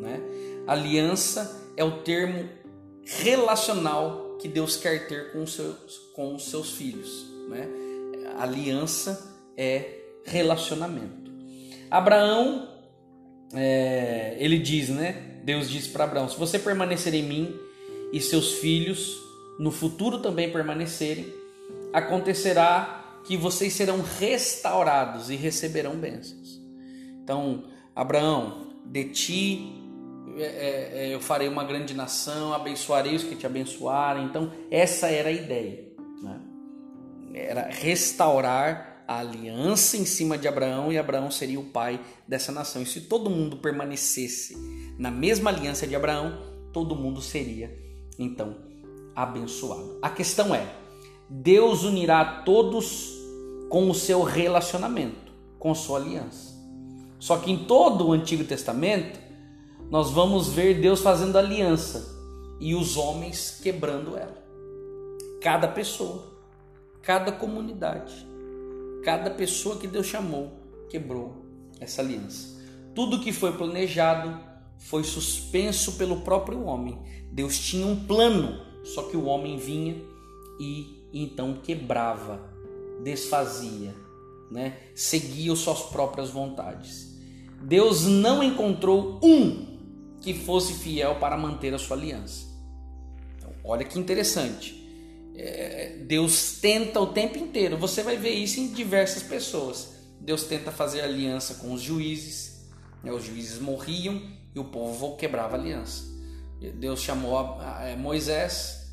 né? 0.00 0.20
Aliança 0.66 1.72
é 1.76 1.82
o 1.82 2.02
termo 2.02 2.48
relacional 3.02 4.23
que 4.38 4.48
Deus 4.48 4.76
quer 4.76 5.06
ter 5.06 5.32
com 5.32 5.42
os 5.42 5.54
seus, 5.54 5.98
com 6.14 6.34
os 6.34 6.50
seus 6.50 6.72
filhos, 6.72 7.26
né? 7.48 7.68
Aliança 8.38 9.34
é 9.56 10.00
relacionamento. 10.24 11.32
Abraão, 11.90 12.68
é, 13.52 14.36
ele 14.38 14.58
diz, 14.58 14.88
né? 14.88 15.40
Deus 15.44 15.70
disse 15.70 15.90
para 15.90 16.04
Abraão: 16.04 16.28
se 16.28 16.38
você 16.38 16.58
permanecer 16.58 17.14
em 17.14 17.22
mim 17.22 17.54
e 18.12 18.20
seus 18.20 18.54
filhos 18.54 19.16
no 19.58 19.70
futuro 19.70 20.18
também 20.18 20.50
permanecerem, 20.50 21.32
acontecerá 21.92 23.20
que 23.24 23.36
vocês 23.36 23.72
serão 23.72 24.02
restaurados 24.02 25.30
e 25.30 25.36
receberão 25.36 25.96
bênçãos. 25.96 26.60
Então, 27.22 27.64
Abraão, 27.94 28.66
de 28.84 29.04
ti 29.04 29.83
é, 30.36 30.42
é, 30.42 30.90
é, 30.94 31.14
eu 31.14 31.20
farei 31.20 31.48
uma 31.48 31.64
grande 31.64 31.94
nação, 31.94 32.52
abençoarei 32.52 33.14
os 33.14 33.24
que 33.24 33.36
te 33.36 33.46
abençoarem. 33.46 34.24
Então, 34.24 34.50
essa 34.70 35.08
era 35.08 35.28
a 35.28 35.32
ideia. 35.32 35.84
Né? 36.22 36.40
Era 37.34 37.68
restaurar 37.70 39.04
a 39.06 39.18
aliança 39.18 39.96
em 39.96 40.04
cima 40.04 40.38
de 40.38 40.48
Abraão 40.48 40.92
e 40.92 40.98
Abraão 40.98 41.30
seria 41.30 41.60
o 41.60 41.64
pai 41.64 42.00
dessa 42.26 42.50
nação. 42.50 42.82
E 42.82 42.86
se 42.86 43.02
todo 43.02 43.30
mundo 43.30 43.58
permanecesse 43.58 44.56
na 44.98 45.10
mesma 45.10 45.50
aliança 45.50 45.86
de 45.86 45.94
Abraão, 45.94 46.38
todo 46.72 46.96
mundo 46.96 47.20
seria 47.20 47.76
então 48.18 48.56
abençoado. 49.14 49.98
A 50.02 50.10
questão 50.10 50.54
é: 50.54 50.66
Deus 51.28 51.84
unirá 51.84 52.42
todos 52.44 53.12
com 53.68 53.90
o 53.90 53.94
seu 53.94 54.22
relacionamento, 54.22 55.32
com 55.58 55.74
sua 55.74 55.98
aliança. 55.98 56.54
Só 57.18 57.38
que 57.38 57.50
em 57.50 57.64
todo 57.64 58.08
o 58.08 58.12
Antigo 58.12 58.44
Testamento, 58.44 59.18
nós 59.94 60.10
vamos 60.10 60.48
ver 60.48 60.80
Deus 60.80 60.98
fazendo 60.98 61.38
aliança 61.38 62.18
e 62.58 62.74
os 62.74 62.96
homens 62.96 63.60
quebrando 63.62 64.16
ela. 64.16 64.44
Cada 65.40 65.68
pessoa, 65.68 66.32
cada 67.00 67.30
comunidade, 67.30 68.26
cada 69.04 69.30
pessoa 69.30 69.76
que 69.76 69.86
Deus 69.86 70.08
chamou 70.08 70.50
quebrou 70.90 71.46
essa 71.78 72.02
aliança. 72.02 72.60
Tudo 72.92 73.20
que 73.20 73.32
foi 73.32 73.52
planejado 73.52 74.36
foi 74.78 75.04
suspenso 75.04 75.92
pelo 75.92 76.22
próprio 76.22 76.64
homem. 76.64 77.00
Deus 77.30 77.56
tinha 77.56 77.86
um 77.86 78.04
plano, 78.04 78.66
só 78.82 79.04
que 79.04 79.16
o 79.16 79.26
homem 79.26 79.58
vinha 79.58 79.94
e 80.58 81.08
então 81.12 81.60
quebrava, 81.62 82.40
desfazia, 83.04 83.94
né? 84.50 84.76
seguia 84.92 85.54
suas 85.54 85.82
próprias 85.82 86.30
vontades. 86.30 87.16
Deus 87.62 88.06
não 88.06 88.42
encontrou 88.42 89.20
um 89.22 89.73
que 90.24 90.32
fosse 90.32 90.72
fiel 90.72 91.16
para 91.16 91.36
manter 91.36 91.74
a 91.74 91.78
sua 91.78 91.98
aliança. 91.98 92.46
Então, 93.36 93.52
olha 93.62 93.84
que 93.84 93.98
interessante. 93.98 94.82
É, 95.36 95.98
Deus 96.06 96.58
tenta 96.60 96.98
o 96.98 97.08
tempo 97.08 97.36
inteiro. 97.36 97.76
Você 97.76 98.02
vai 98.02 98.16
ver 98.16 98.30
isso 98.30 98.58
em 98.58 98.72
diversas 98.72 99.22
pessoas. 99.22 99.92
Deus 100.18 100.44
tenta 100.44 100.72
fazer 100.72 101.02
aliança 101.02 101.56
com 101.56 101.74
os 101.74 101.82
juízes. 101.82 102.70
Né? 103.02 103.12
Os 103.12 103.24
juízes 103.24 103.58
morriam 103.58 104.22
e 104.54 104.58
o 104.58 104.64
povo 104.64 105.16
quebrava 105.16 105.56
a 105.56 105.60
aliança. 105.60 106.14
Deus 106.76 107.00
chamou 107.00 107.36
a, 107.36 107.62
a, 107.62 107.92
a 107.92 107.96
Moisés, 107.96 108.90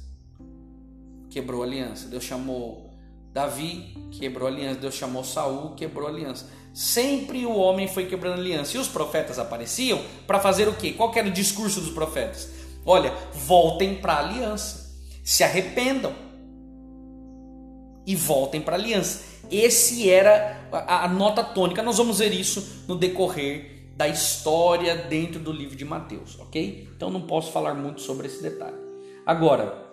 quebrou 1.30 1.62
a 1.62 1.65
aliança. 1.65 2.10
Deus 2.10 2.26
chamou 2.26 2.91
Davi, 3.32 3.96
quebrou 4.12 4.50
a 4.50 4.52
aliança. 4.52 4.82
Deus 4.82 4.96
chamou 4.96 5.24
Saul, 5.24 5.76
quebrou 5.76 6.08
a 6.08 6.10
aliança. 6.10 6.50
Sempre 6.73 7.45
o 7.45 7.55
homem 7.55 7.88
foi 7.88 8.05
quebrando 8.05 8.39
aliança. 8.39 8.77
E 8.77 8.79
os 8.79 8.88
profetas 8.88 9.38
apareciam 9.39 10.01
para 10.25 10.39
fazer 10.39 10.67
o 10.67 10.73
quê? 10.73 10.93
Qual 10.93 11.12
era 11.15 11.27
o 11.27 11.31
discurso 11.31 11.81
dos 11.81 11.91
profetas? 11.91 12.49
Olha, 12.86 13.13
voltem 13.34 13.95
para 13.95 14.13
a 14.13 14.19
aliança. 14.19 14.95
Se 15.23 15.43
arrependam. 15.43 16.13
E 18.05 18.15
voltem 18.15 18.62
para 18.62 18.75
a 18.75 18.79
aliança. 18.79 19.21
Esse 19.49 20.10
era 20.10 20.67
a, 20.71 21.05
a 21.05 21.07
nota 21.07 21.43
tônica. 21.43 21.84
Nós 21.84 21.97
vamos 21.97 22.19
ver 22.19 22.34
isso 22.34 22.84
no 22.88 22.95
decorrer 22.95 23.91
da 23.95 24.07
história 24.07 24.95
dentro 24.95 25.39
do 25.39 25.51
livro 25.51 25.75
de 25.75 25.86
Mateus, 25.86 26.39
ok? 26.39 26.89
Então 26.95 27.12
não 27.12 27.21
posso 27.21 27.51
falar 27.51 27.75
muito 27.75 28.01
sobre 28.01 28.27
esse 28.27 28.41
detalhe. 28.41 28.77
Agora, 29.25 29.91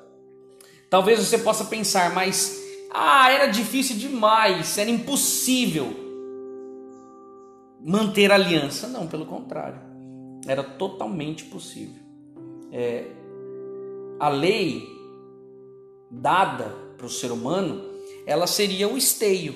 Talvez 0.91 1.21
você 1.21 1.39
possa 1.39 1.67
pensar, 1.67 2.15
mas 2.15 2.59
ah, 2.91 3.31
era 3.31 3.47
difícil 3.47 3.97
demais, 3.97 4.79
era 4.79 4.89
impossível 4.89 6.08
manter 7.81 8.33
aliança. 8.33 8.87
Não, 8.89 9.07
pelo 9.07 9.27
contrário, 9.27 9.81
era 10.47 10.63
totalmente 10.63 11.45
possível. 11.45 12.03
É, 12.73 13.05
a 14.21 14.29
lei 14.29 14.87
dada 16.11 16.75
para 16.97 17.07
o 17.07 17.11
ser 17.11 17.31
humano, 17.31 17.83
ela 18.27 18.47
seria 18.47 18.89
o 18.89 18.97
esteio, 18.97 19.55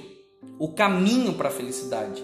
o 0.59 0.69
caminho 0.73 1.35
para 1.35 1.49
a 1.49 1.53
felicidade. 1.53 2.23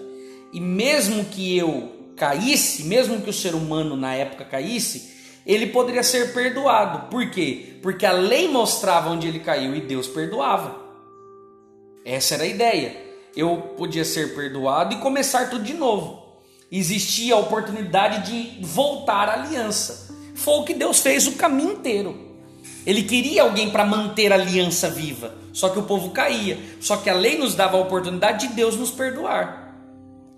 E 0.53 0.59
mesmo 0.59 1.25
que 1.25 1.57
eu 1.57 2.11
caísse, 2.15 2.83
mesmo 2.83 3.21
que 3.21 3.29
o 3.29 3.33
ser 3.33 3.53
humano 3.53 3.95
na 3.95 4.13
época 4.15 4.45
caísse, 4.45 5.17
ele 5.45 5.67
poderia 5.67 6.03
ser 6.03 6.33
perdoado. 6.33 7.09
Por 7.09 7.29
quê? 7.31 7.77
Porque 7.81 8.05
a 8.05 8.11
lei 8.11 8.47
mostrava 8.47 9.09
onde 9.09 9.27
ele 9.27 9.39
caiu 9.39 9.75
e 9.75 9.81
Deus 9.81 10.07
perdoava. 10.07 10.79
Essa 12.05 12.35
era 12.35 12.43
a 12.43 12.47
ideia. 12.47 13.08
Eu 13.35 13.57
podia 13.77 14.03
ser 14.03 14.35
perdoado 14.35 14.95
e 14.95 14.99
começar 14.99 15.49
tudo 15.49 15.63
de 15.63 15.73
novo. 15.73 16.19
Existia 16.71 17.35
a 17.35 17.39
oportunidade 17.39 18.31
de 18.31 18.65
voltar 18.65 19.27
à 19.29 19.33
aliança. 19.33 20.15
Foi 20.35 20.55
o 20.55 20.63
que 20.63 20.73
Deus 20.73 20.99
fez 20.99 21.27
o 21.27 21.33
caminho 21.33 21.73
inteiro. 21.73 22.29
Ele 22.85 23.03
queria 23.03 23.43
alguém 23.43 23.69
para 23.69 23.85
manter 23.85 24.31
a 24.31 24.35
aliança 24.35 24.89
viva. 24.89 25.35
Só 25.51 25.69
que 25.69 25.79
o 25.79 25.83
povo 25.83 26.11
caía. 26.11 26.57
Só 26.79 26.97
que 26.97 27.09
a 27.09 27.13
lei 27.13 27.37
nos 27.37 27.55
dava 27.55 27.77
a 27.77 27.81
oportunidade 27.81 28.47
de 28.47 28.53
Deus 28.53 28.75
nos 28.75 28.91
perdoar. 28.91 29.75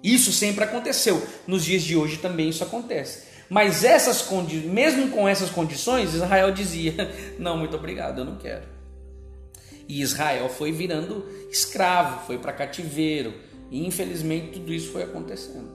Isso 0.04 0.32
sempre 0.32 0.64
aconteceu. 0.64 1.22
Nos 1.46 1.64
dias 1.64 1.84
de 1.84 1.96
hoje 1.96 2.18
também 2.18 2.50
isso 2.50 2.64
acontece. 2.64 3.30
Mas 3.50 3.84
essas 3.84 4.26
mesmo 4.66 5.10
com 5.10 5.28
essas 5.28 5.50
condições, 5.50 6.14
Israel 6.14 6.52
dizia: 6.52 7.14
Não, 7.38 7.58
muito 7.58 7.76
obrigado, 7.76 8.20
eu 8.20 8.26
não 8.26 8.38
quero. 8.38 8.64
E 9.88 10.02
Israel 10.02 10.50
foi 10.50 10.72
virando 10.72 11.26
escravo, 11.50 12.26
foi 12.26 12.38
para 12.38 12.54
cativeiro. 12.54 13.34
E 13.70 13.86
infelizmente 13.86 14.54
tudo 14.54 14.74
isso 14.74 14.92
foi 14.92 15.04
acontecendo. 15.04 15.70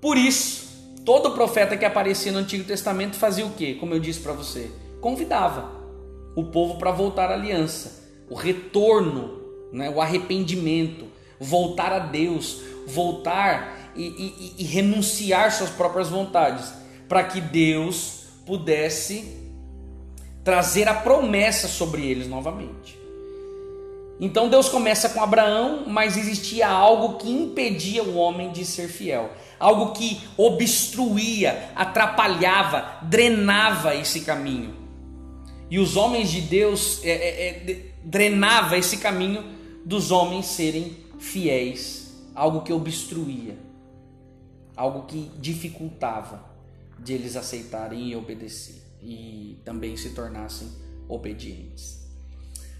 Por 0.00 0.16
isso, 0.16 0.66
todo 1.04 1.32
profeta 1.32 1.76
que 1.76 1.84
aparecia 1.84 2.32
no 2.32 2.38
Antigo 2.38 2.64
Testamento 2.64 3.16
fazia 3.16 3.46
o 3.46 3.52
quê? 3.52 3.76
Como 3.78 3.94
eu 3.94 4.00
disse 4.00 4.20
para 4.20 4.32
você, 4.32 4.70
convidava 5.00 5.70
o 6.34 6.44
povo 6.44 6.78
para 6.78 6.90
voltar 6.90 7.30
à 7.30 7.34
aliança, 7.34 8.04
o 8.28 8.34
retorno, 8.34 9.40
né, 9.72 9.88
o 9.88 10.00
arrependimento, 10.00 11.06
voltar 11.40 11.92
a 11.92 11.98
Deus, 11.98 12.60
voltar 12.86 13.92
e, 13.96 14.02
e, 14.02 14.54
e 14.58 14.64
renunciar 14.64 15.50
suas 15.50 15.70
próprias 15.70 16.08
vontades, 16.08 16.72
para 17.08 17.24
que 17.24 17.40
Deus 17.40 18.24
pudesse 18.44 19.45
trazer 20.46 20.86
a 20.88 20.94
promessa 20.94 21.66
sobre 21.66 22.06
eles 22.06 22.28
novamente. 22.28 22.96
Então 24.20 24.48
Deus 24.48 24.68
começa 24.68 25.08
com 25.08 25.20
Abraão, 25.20 25.86
mas 25.88 26.16
existia 26.16 26.68
algo 26.68 27.18
que 27.18 27.28
impedia 27.28 28.04
o 28.04 28.14
homem 28.14 28.52
de 28.52 28.64
ser 28.64 28.86
fiel, 28.86 29.32
algo 29.58 29.90
que 29.90 30.20
obstruía, 30.36 31.72
atrapalhava, 31.74 33.00
drenava 33.02 33.96
esse 33.96 34.20
caminho. 34.20 34.72
E 35.68 35.80
os 35.80 35.96
homens 35.96 36.30
de 36.30 36.42
Deus 36.42 37.04
é, 37.04 37.10
é, 37.10 37.48
é, 37.50 37.86
drenava 38.04 38.78
esse 38.78 38.98
caminho 38.98 39.44
dos 39.84 40.12
homens 40.12 40.46
serem 40.46 40.96
fiéis, 41.18 42.14
algo 42.36 42.62
que 42.62 42.72
obstruía 42.72 43.66
algo 44.76 45.06
que 45.06 45.30
dificultava 45.38 46.44
de 46.98 47.14
eles 47.14 47.34
aceitarem 47.34 48.10
e 48.10 48.14
obedecer 48.14 48.85
e 49.02 49.60
também 49.64 49.96
se 49.96 50.10
tornassem 50.10 50.68
obedientes. 51.08 52.06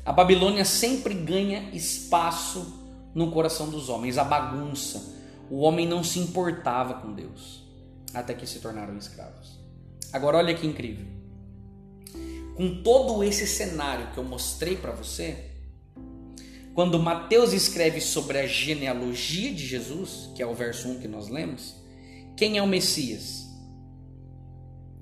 A 0.05 0.13
Babilônia 0.13 0.65
sempre 0.65 1.15
ganha 1.15 1.71
espaço 1.73 2.85
no 3.15 3.31
coração 3.31 3.69
dos 3.69 3.89
homens, 3.89 4.19
a 4.19 4.25
bagunça. 4.25 5.15
O 5.51 5.61
homem 5.61 5.87
não 5.87 6.05
se 6.05 6.19
importava 6.19 6.95
com 6.95 7.13
Deus 7.13 7.65
até 8.15 8.35
que 8.35 8.47
se 8.47 8.61
tornaram 8.61 8.97
escravos. 8.97 9.59
Agora 10.13 10.39
olha 10.39 10.55
que 10.55 10.67
incrível. 10.67 11.07
Com 12.55 12.83
todo 12.83 13.23
esse 13.23 13.47
cenário 13.47 14.13
que 14.13 14.19
eu 14.19 14.25
mostrei 14.25 14.77
para 14.77 14.93
você, 14.93 15.51
quando 16.75 16.99
Mateus 16.99 17.53
escreve 17.53 18.01
sobre 18.01 18.39
a 18.39 18.47
genealogia 18.47 19.53
de 19.53 19.67
Jesus, 19.67 20.31
que 20.35 20.43
é 20.43 20.47
o 20.47 20.55
verso 20.55 20.89
1 20.89 21.01
que 21.01 21.09
nós 21.09 21.29
lemos, 21.29 21.75
quem 22.37 22.59
é 22.59 22.63
o 22.63 22.67
Messias? 22.67 23.47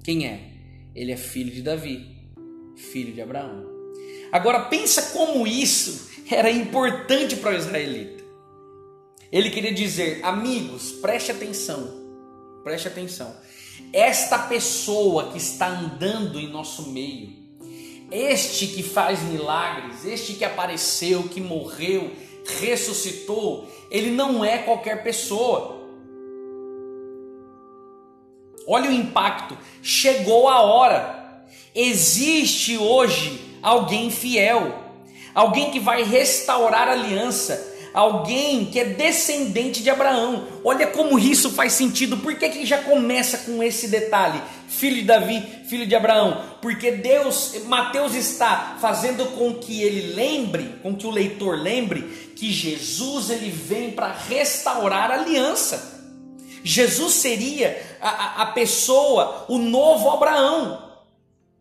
Quem 0.03 0.27
é? 0.27 0.54
Ele 0.95 1.13
é 1.13 1.17
filho 1.17 1.51
de 1.51 1.63
Davi, 1.63 2.07
filho 2.77 3.13
de 3.13 3.21
Abraão. 3.21 3.65
Agora 4.31 4.61
pensa 4.67 5.11
como 5.13 5.47
isso 5.47 6.11
era 6.31 6.51
importante 6.51 7.37
para 7.37 7.53
o 7.53 7.57
israelita. 7.57 8.25
Ele 9.31 9.51
queria 9.51 9.73
dizer, 9.73 10.25
amigos, 10.25 10.93
preste 10.93 11.33
atenção, 11.33 11.89
preste 12.63 12.89
atenção. 12.89 13.35
Esta 13.93 14.39
pessoa 14.39 15.33
que 15.33 15.39
está 15.39 15.67
andando 15.67 16.39
em 16.39 16.49
nosso 16.49 16.91
meio, 16.91 17.33
este 18.11 18.69
que 18.69 18.83
faz 18.83 19.23
milagres, 19.23 20.05
este 20.05 20.35
que 20.35 20.45
apareceu, 20.45 21.25
que 21.25 21.41
morreu, 21.41 22.13
ressuscitou, 22.61 23.69
ele 23.91 24.11
não 24.11 24.45
é 24.45 24.59
qualquer 24.59 25.03
pessoa. 25.03 25.84
Olha 28.67 28.91
o 28.91 28.93
impacto. 28.93 29.57
Chegou 29.83 30.49
a 30.49 30.63
hora. 30.63 31.25
Existe 31.75 32.79
hoje 32.79 33.59
alguém 33.61 34.11
fiel, 34.11 34.79
alguém 35.35 35.71
que 35.71 35.81
vai 35.81 36.05
restaurar 36.05 36.87
a 36.87 36.93
aliança, 36.93 37.73
alguém 37.93 38.67
que 38.67 38.79
é 38.79 38.85
descendente 38.85 39.83
de 39.83 39.91
Abraão. 39.91 40.47
Olha 40.63 40.87
como 40.87 41.19
isso 41.19 41.51
faz 41.51 41.73
sentido. 41.73 42.19
Por 42.19 42.37
que, 42.37 42.49
que 42.49 42.67
já 42.67 42.79
começa 42.79 43.39
com 43.39 43.63
esse 43.63 43.89
detalhe? 43.89 44.41
Filho 44.69 44.97
de 44.97 45.03
Davi, 45.03 45.43
filho 45.69 45.87
de 45.87 45.97
Abraão. 45.97 46.43
Porque 46.61 46.93
Deus, 46.93 47.55
Mateus 47.67 48.15
está 48.15 48.77
fazendo 48.81 49.25
com 49.37 49.55
que 49.55 49.83
ele 49.83 50.15
lembre, 50.15 50.77
com 50.83 50.95
que 50.95 51.07
o 51.07 51.11
leitor 51.11 51.59
lembre, 51.59 52.03
que 52.37 52.53
Jesus 52.53 53.31
ele 53.31 53.51
vem 53.51 53.91
para 53.91 54.13
restaurar 54.13 55.11
a 55.11 55.15
aliança. 55.15 55.94
Jesus 56.65 57.15
seria 57.15 57.81
a, 58.01 58.09
a, 58.09 58.43
a 58.43 58.47
pessoa, 58.47 59.45
o 59.49 59.59
novo 59.59 60.09
Abraão 60.09 60.83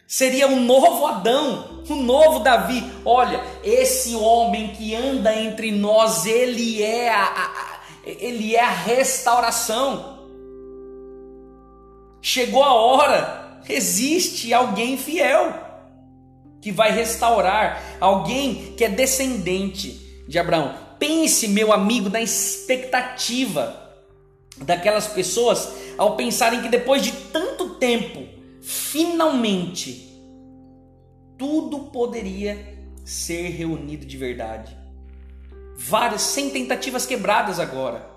seria 0.08 0.48
um 0.48 0.62
novo 0.62 1.06
Adão, 1.08 1.84
um 1.90 2.04
novo 2.04 2.40
Davi. 2.40 2.84
Olha, 3.04 3.44
esse 3.64 4.16
homem 4.16 4.68
que 4.70 4.96
anda 4.96 5.36
entre 5.36 5.72
nós, 5.72 6.26
ele 6.26 6.82
é 6.82 7.10
a, 7.10 7.24
a, 7.24 7.80
ele 8.06 8.56
é 8.56 8.62
a 8.62 8.70
restauração. 8.70 10.20
Chegou 12.22 12.64
a 12.64 12.74
hora, 12.74 13.62
existe 13.68 14.54
alguém 14.54 14.98
fiel 14.98 15.52
que 16.62 16.72
vai 16.72 16.92
restaurar, 16.92 17.98
alguém 18.00 18.74
que 18.78 18.86
é 18.86 18.90
descendente 18.90 20.24
de 20.28 20.40
Abraão. 20.40 20.76
Pense, 20.98 21.48
meu 21.50 21.74
amigo, 21.74 22.10
na 22.10 22.22
expectativa 22.22 23.83
daquelas 24.58 25.08
pessoas 25.08 25.70
ao 25.98 26.16
pensarem 26.16 26.62
que 26.62 26.70
depois 26.70 27.02
de 27.02 27.12
tanto 27.12 27.76
tempo 27.76 28.28
finalmente 28.62 30.14
tudo 31.38 31.92
poderia 31.92 32.78
ser 33.04 33.50
reunido 33.50 34.06
de 34.06 34.18
verdade. 34.18 34.78
Várias, 35.76 36.22
sem 36.22 36.50
tentativas 36.52 37.06
quebradas 37.06 37.60
agora 37.60 38.10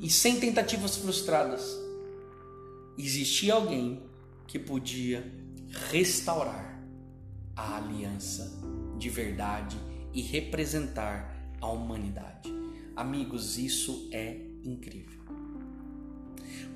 e 0.00 0.08
sem 0.08 0.40
tentativas 0.40 0.96
frustradas. 0.96 1.76
Existia 2.96 3.54
alguém 3.54 4.02
que 4.46 4.58
podia 4.58 5.30
restaurar 5.90 6.80
a 7.56 7.76
aliança 7.76 8.50
de 8.96 9.08
verdade 9.10 9.76
e 10.12 10.22
representar 10.22 11.34
a 11.60 11.68
humanidade. 11.68 12.52
Amigos, 12.96 13.58
isso 13.58 14.08
é 14.12 14.36
incrível. 14.64 15.13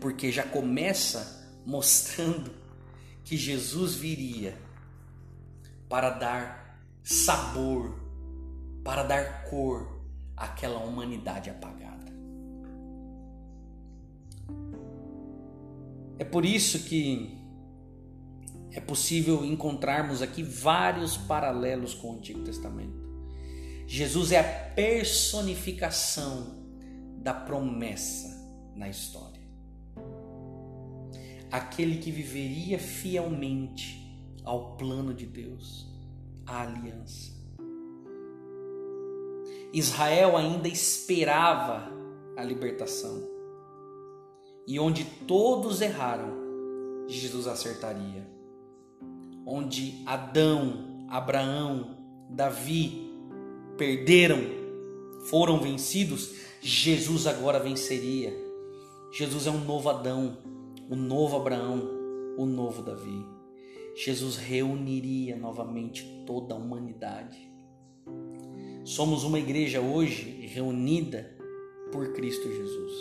Porque 0.00 0.30
já 0.30 0.44
começa 0.44 1.38
mostrando 1.64 2.50
que 3.24 3.36
Jesus 3.36 3.94
viria 3.94 4.56
para 5.88 6.10
dar 6.10 6.80
sabor, 7.02 7.98
para 8.82 9.02
dar 9.02 9.44
cor 9.44 10.00
àquela 10.36 10.78
humanidade 10.80 11.50
apagada. 11.50 12.10
É 16.18 16.24
por 16.24 16.44
isso 16.44 16.84
que 16.84 17.38
é 18.72 18.80
possível 18.80 19.44
encontrarmos 19.44 20.22
aqui 20.22 20.42
vários 20.42 21.16
paralelos 21.16 21.94
com 21.94 22.12
o 22.12 22.16
Antigo 22.16 22.42
Testamento. 22.44 23.06
Jesus 23.86 24.32
é 24.32 24.40
a 24.40 24.74
personificação 24.74 26.58
da 27.18 27.32
promessa 27.34 28.28
na 28.74 28.88
história 28.88 29.37
aquele 31.50 31.98
que 31.98 32.10
viveria 32.10 32.78
fielmente 32.78 33.98
ao 34.44 34.76
plano 34.76 35.12
de 35.12 35.26
Deus, 35.26 35.86
à 36.46 36.62
aliança. 36.62 37.36
Israel 39.72 40.36
ainda 40.36 40.68
esperava 40.68 41.92
a 42.36 42.42
libertação. 42.42 43.22
E 44.66 44.78
onde 44.78 45.04
todos 45.26 45.80
erraram, 45.80 46.32
Jesus 47.06 47.46
acertaria. 47.46 48.26
Onde 49.46 50.02
Adão, 50.06 51.06
Abraão, 51.08 51.96
Davi 52.30 53.10
perderam, 53.76 54.38
foram 55.26 55.60
vencidos, 55.60 56.34
Jesus 56.60 57.26
agora 57.26 57.58
venceria. 57.58 58.32
Jesus 59.12 59.46
é 59.46 59.50
um 59.50 59.64
novo 59.64 59.88
Adão, 59.88 60.36
o 60.88 60.96
novo 60.96 61.36
Abraão, 61.36 61.82
o 62.38 62.46
novo 62.46 62.82
Davi. 62.82 63.26
Jesus 63.94 64.36
reuniria 64.36 65.36
novamente 65.36 66.24
toda 66.26 66.54
a 66.54 66.56
humanidade. 66.56 67.52
Somos 68.84 69.22
uma 69.22 69.38
igreja 69.38 69.82
hoje 69.82 70.46
reunida 70.46 71.36
por 71.92 72.14
Cristo 72.14 72.48
Jesus. 72.48 72.92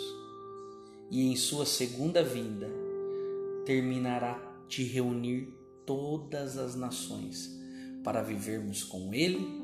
E 1.10 1.32
em 1.32 1.36
sua 1.36 1.64
segunda 1.64 2.22
vinda 2.22 2.68
terminará 3.64 4.38
de 4.68 4.84
reunir 4.84 5.54
todas 5.86 6.58
as 6.58 6.74
nações 6.74 7.58
para 8.04 8.20
vivermos 8.20 8.84
com 8.84 9.14
Ele 9.14 9.62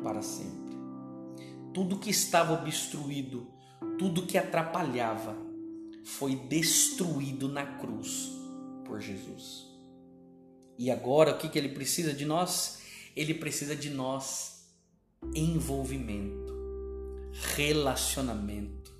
para 0.00 0.22
sempre. 0.22 0.76
Tudo 1.74 1.98
que 1.98 2.10
estava 2.10 2.52
obstruído, 2.52 3.48
tudo 3.98 4.26
que 4.26 4.38
atrapalhava, 4.38 5.47
foi 6.08 6.34
destruído 6.34 7.48
na 7.48 7.64
cruz 7.78 8.32
por 8.84 8.98
Jesus. 8.98 9.66
E 10.78 10.90
agora 10.90 11.32
o 11.32 11.38
que, 11.38 11.50
que 11.50 11.58
ele 11.58 11.68
precisa 11.68 12.14
de 12.14 12.24
nós? 12.24 12.78
Ele 13.14 13.34
precisa 13.34 13.76
de 13.76 13.90
nós 13.90 14.64
envolvimento, 15.34 16.54
relacionamento, 17.54 18.90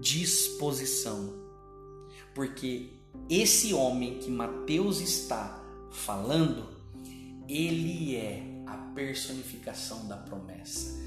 disposição. 0.00 1.32
Porque 2.34 2.90
esse 3.30 3.72
homem 3.72 4.18
que 4.18 4.30
Mateus 4.30 5.00
está 5.00 5.64
falando, 5.90 6.68
ele 7.48 8.14
é 8.14 8.42
a 8.66 8.76
personificação 8.94 10.06
da 10.06 10.18
promessa. 10.18 11.00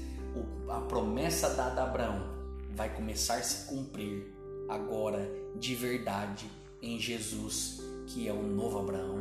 a 0.68 0.80
promessa 0.80 1.50
dada 1.50 1.82
a 1.82 1.84
Abraão 1.84 2.40
vai 2.74 2.92
começar 2.94 3.36
a 3.36 3.42
se 3.42 3.68
cumprir 3.68 4.39
agora 4.70 5.30
de 5.56 5.74
verdade 5.74 6.48
em 6.80 6.98
Jesus, 6.98 7.82
que 8.06 8.28
é 8.28 8.32
o 8.32 8.42
novo 8.42 8.78
Abraão, 8.78 9.18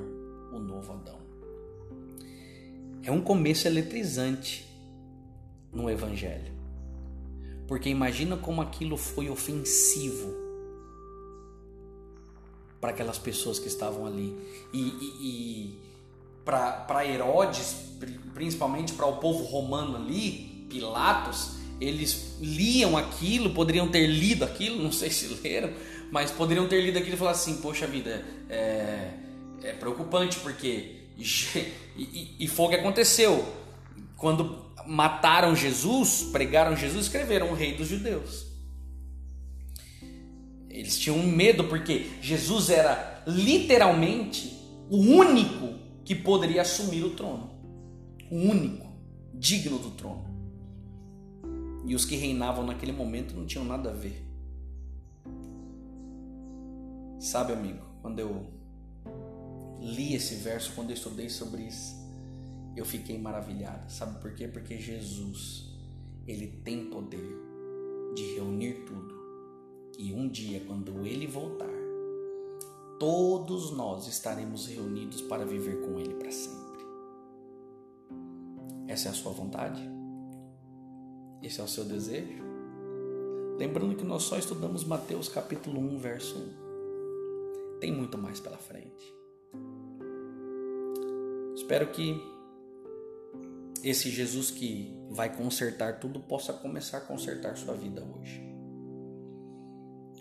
o 0.53 0.59
novo 0.59 0.93
Adão. 0.93 1.19
É 3.03 3.11
um 3.11 3.21
começo 3.21 3.67
eletrizante 3.67 4.65
no 5.73 5.89
Evangelho, 5.89 6.53
porque 7.67 7.89
imagina 7.89 8.37
como 8.37 8.61
aquilo 8.61 8.95
foi 8.95 9.29
ofensivo 9.29 10.33
para 12.79 12.91
aquelas 12.91 13.17
pessoas 13.17 13.59
que 13.59 13.67
estavam 13.67 14.05
ali 14.05 14.37
e, 14.71 14.79
e, 14.79 15.17
e 15.21 15.79
para 16.45 17.05
Herodes, 17.05 17.75
principalmente 18.33 18.93
para 18.93 19.05
o 19.05 19.17
povo 19.17 19.43
romano 19.43 19.97
ali, 19.97 20.65
Pilatos 20.69 21.59
eles 21.79 22.37
liam 22.41 22.97
aquilo, 22.97 23.51
poderiam 23.51 23.87
ter 23.87 24.05
lido 24.07 24.43
aquilo, 24.43 24.81
não 24.81 24.91
sei 24.91 25.09
se 25.09 25.27
leram, 25.41 25.71
mas 26.11 26.31
poderiam 26.31 26.67
ter 26.67 26.81
lido 26.81 26.97
aquilo 26.97 27.15
e 27.15 27.17
falar 27.17 27.31
assim: 27.31 27.57
Poxa 27.57 27.87
vida, 27.87 28.23
é, 28.49 29.11
é 29.63 29.73
preocupante 29.73 30.39
porque. 30.39 30.97
E, 31.17 32.35
e, 32.39 32.47
foi 32.47 32.65
o 32.65 32.69
que 32.69 32.75
aconteceu. 32.75 33.45
Quando 34.15 34.71
mataram 34.87 35.53
Jesus, 35.53 36.29
pregaram 36.31 36.75
Jesus, 36.75 37.05
escreveram 37.05 37.51
o 37.51 37.53
Rei 37.53 37.73
dos 37.73 37.89
Judeus. 37.89 38.47
Eles 40.69 40.97
tinham 40.97 41.17
medo 41.17 41.65
porque 41.65 42.07
Jesus 42.21 42.69
era 42.69 43.21
literalmente 43.27 44.57
o 44.89 44.97
único 44.97 45.77
que 46.05 46.15
poderia 46.15 46.61
assumir 46.61 47.03
o 47.03 47.09
trono. 47.09 47.51
O 48.31 48.35
único 48.37 48.87
digno 49.33 49.77
do 49.77 49.91
trono. 49.91 50.28
E 51.89 51.95
os 51.95 52.05
que 52.05 52.15
reinavam 52.15 52.63
naquele 52.63 52.91
momento 52.91 53.35
não 53.35 53.47
tinham 53.47 53.65
nada 53.65 53.89
a 53.89 53.93
ver. 53.93 54.23
Sabe, 57.19 57.51
amigo, 57.51 57.83
quando 58.03 58.19
eu 58.19 58.45
li 59.79 60.13
esse 60.13 60.35
verso, 60.35 60.71
quando 60.75 60.91
eu 60.91 60.93
estudei 60.93 61.29
sobre 61.29 61.63
isso, 61.63 61.95
eu 62.75 62.85
fiquei 62.85 63.17
maravilhado. 63.17 63.91
Sabe 63.91 64.21
por 64.21 64.35
quê? 64.35 64.47
Porque 64.47 64.77
Jesus, 64.77 65.67
ele 66.27 66.61
tem 66.63 66.91
poder 66.91 67.27
de 68.15 68.35
reunir 68.35 68.85
tudo. 68.85 69.15
E 69.97 70.13
um 70.13 70.29
dia, 70.29 70.59
quando 70.67 71.07
ele 71.07 71.25
voltar, 71.25 71.73
todos 72.99 73.71
nós 73.71 74.07
estaremos 74.07 74.67
reunidos 74.67 75.21
para 75.23 75.43
viver 75.43 75.81
com 75.81 75.99
ele 75.99 76.13
para 76.13 76.31
sempre. 76.31 76.83
Essa 78.87 79.07
é 79.07 79.11
a 79.11 79.15
sua 79.15 79.31
vontade? 79.31 79.98
Esse 81.41 81.61
é 81.61 81.63
o 81.63 81.67
seu 81.67 81.85
desejo? 81.85 82.43
Lembrando 83.57 83.95
que 83.95 84.03
nós 84.03 84.23
só 84.23 84.37
estudamos 84.37 84.83
Mateus 84.83 85.29
capítulo 85.29 85.79
1, 85.79 85.97
verso 85.97 86.37
1. 86.37 87.79
Tem 87.79 87.93
muito 87.93 88.17
mais 88.17 88.39
pela 88.41 88.57
frente. 88.57 89.15
Espero 91.55 91.87
que 91.91 92.21
esse 93.83 94.09
Jesus 94.09 94.51
que 94.51 94.93
vai 95.09 95.33
consertar 95.33 95.99
tudo 95.99 96.19
possa 96.19 96.51
começar 96.51 96.97
a 96.97 97.01
consertar 97.01 97.55
sua 97.55 97.73
vida 97.73 98.03
hoje. 98.03 98.41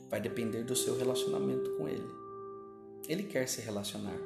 Vai 0.08 0.20
depender 0.20 0.62
do 0.62 0.76
seu 0.76 0.96
relacionamento 0.96 1.76
com 1.76 1.88
Ele. 1.88 2.08
Ele 3.08 3.24
quer 3.24 3.48
se 3.48 3.60
relacionar. 3.60 4.18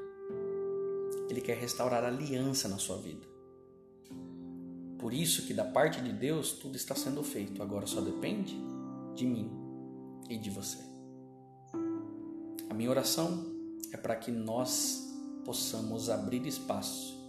Ele 1.30 1.40
quer 1.40 1.56
restaurar 1.56 2.04
aliança 2.04 2.68
na 2.68 2.76
sua 2.76 2.98
vida. 2.98 3.31
Por 5.02 5.12
isso 5.12 5.42
que 5.46 5.52
da 5.52 5.64
parte 5.64 6.00
de 6.00 6.12
Deus 6.12 6.52
tudo 6.52 6.76
está 6.76 6.94
sendo 6.94 7.24
feito. 7.24 7.60
Agora 7.60 7.88
só 7.88 8.00
depende 8.00 8.56
de 9.16 9.26
mim 9.26 9.50
e 10.30 10.38
de 10.38 10.48
você. 10.48 10.78
A 12.70 12.72
minha 12.72 12.88
oração 12.88 13.44
é 13.92 13.96
para 13.96 14.14
que 14.14 14.30
nós 14.30 15.12
possamos 15.44 16.08
abrir 16.08 16.46
espaço 16.46 17.20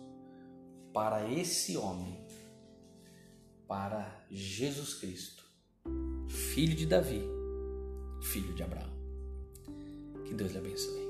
para 0.93 1.27
esse 1.27 1.75
homem, 1.75 2.23
para 3.67 4.23
Jesus 4.29 4.93
Cristo, 4.93 5.43
filho 6.29 6.75
de 6.75 6.85
Davi, 6.85 7.23
filho 8.21 8.53
de 8.53 8.61
Abraão. 8.61 8.93
Que 10.25 10.35
Deus 10.35 10.51
lhe 10.51 10.59
abençoe. 10.59 11.02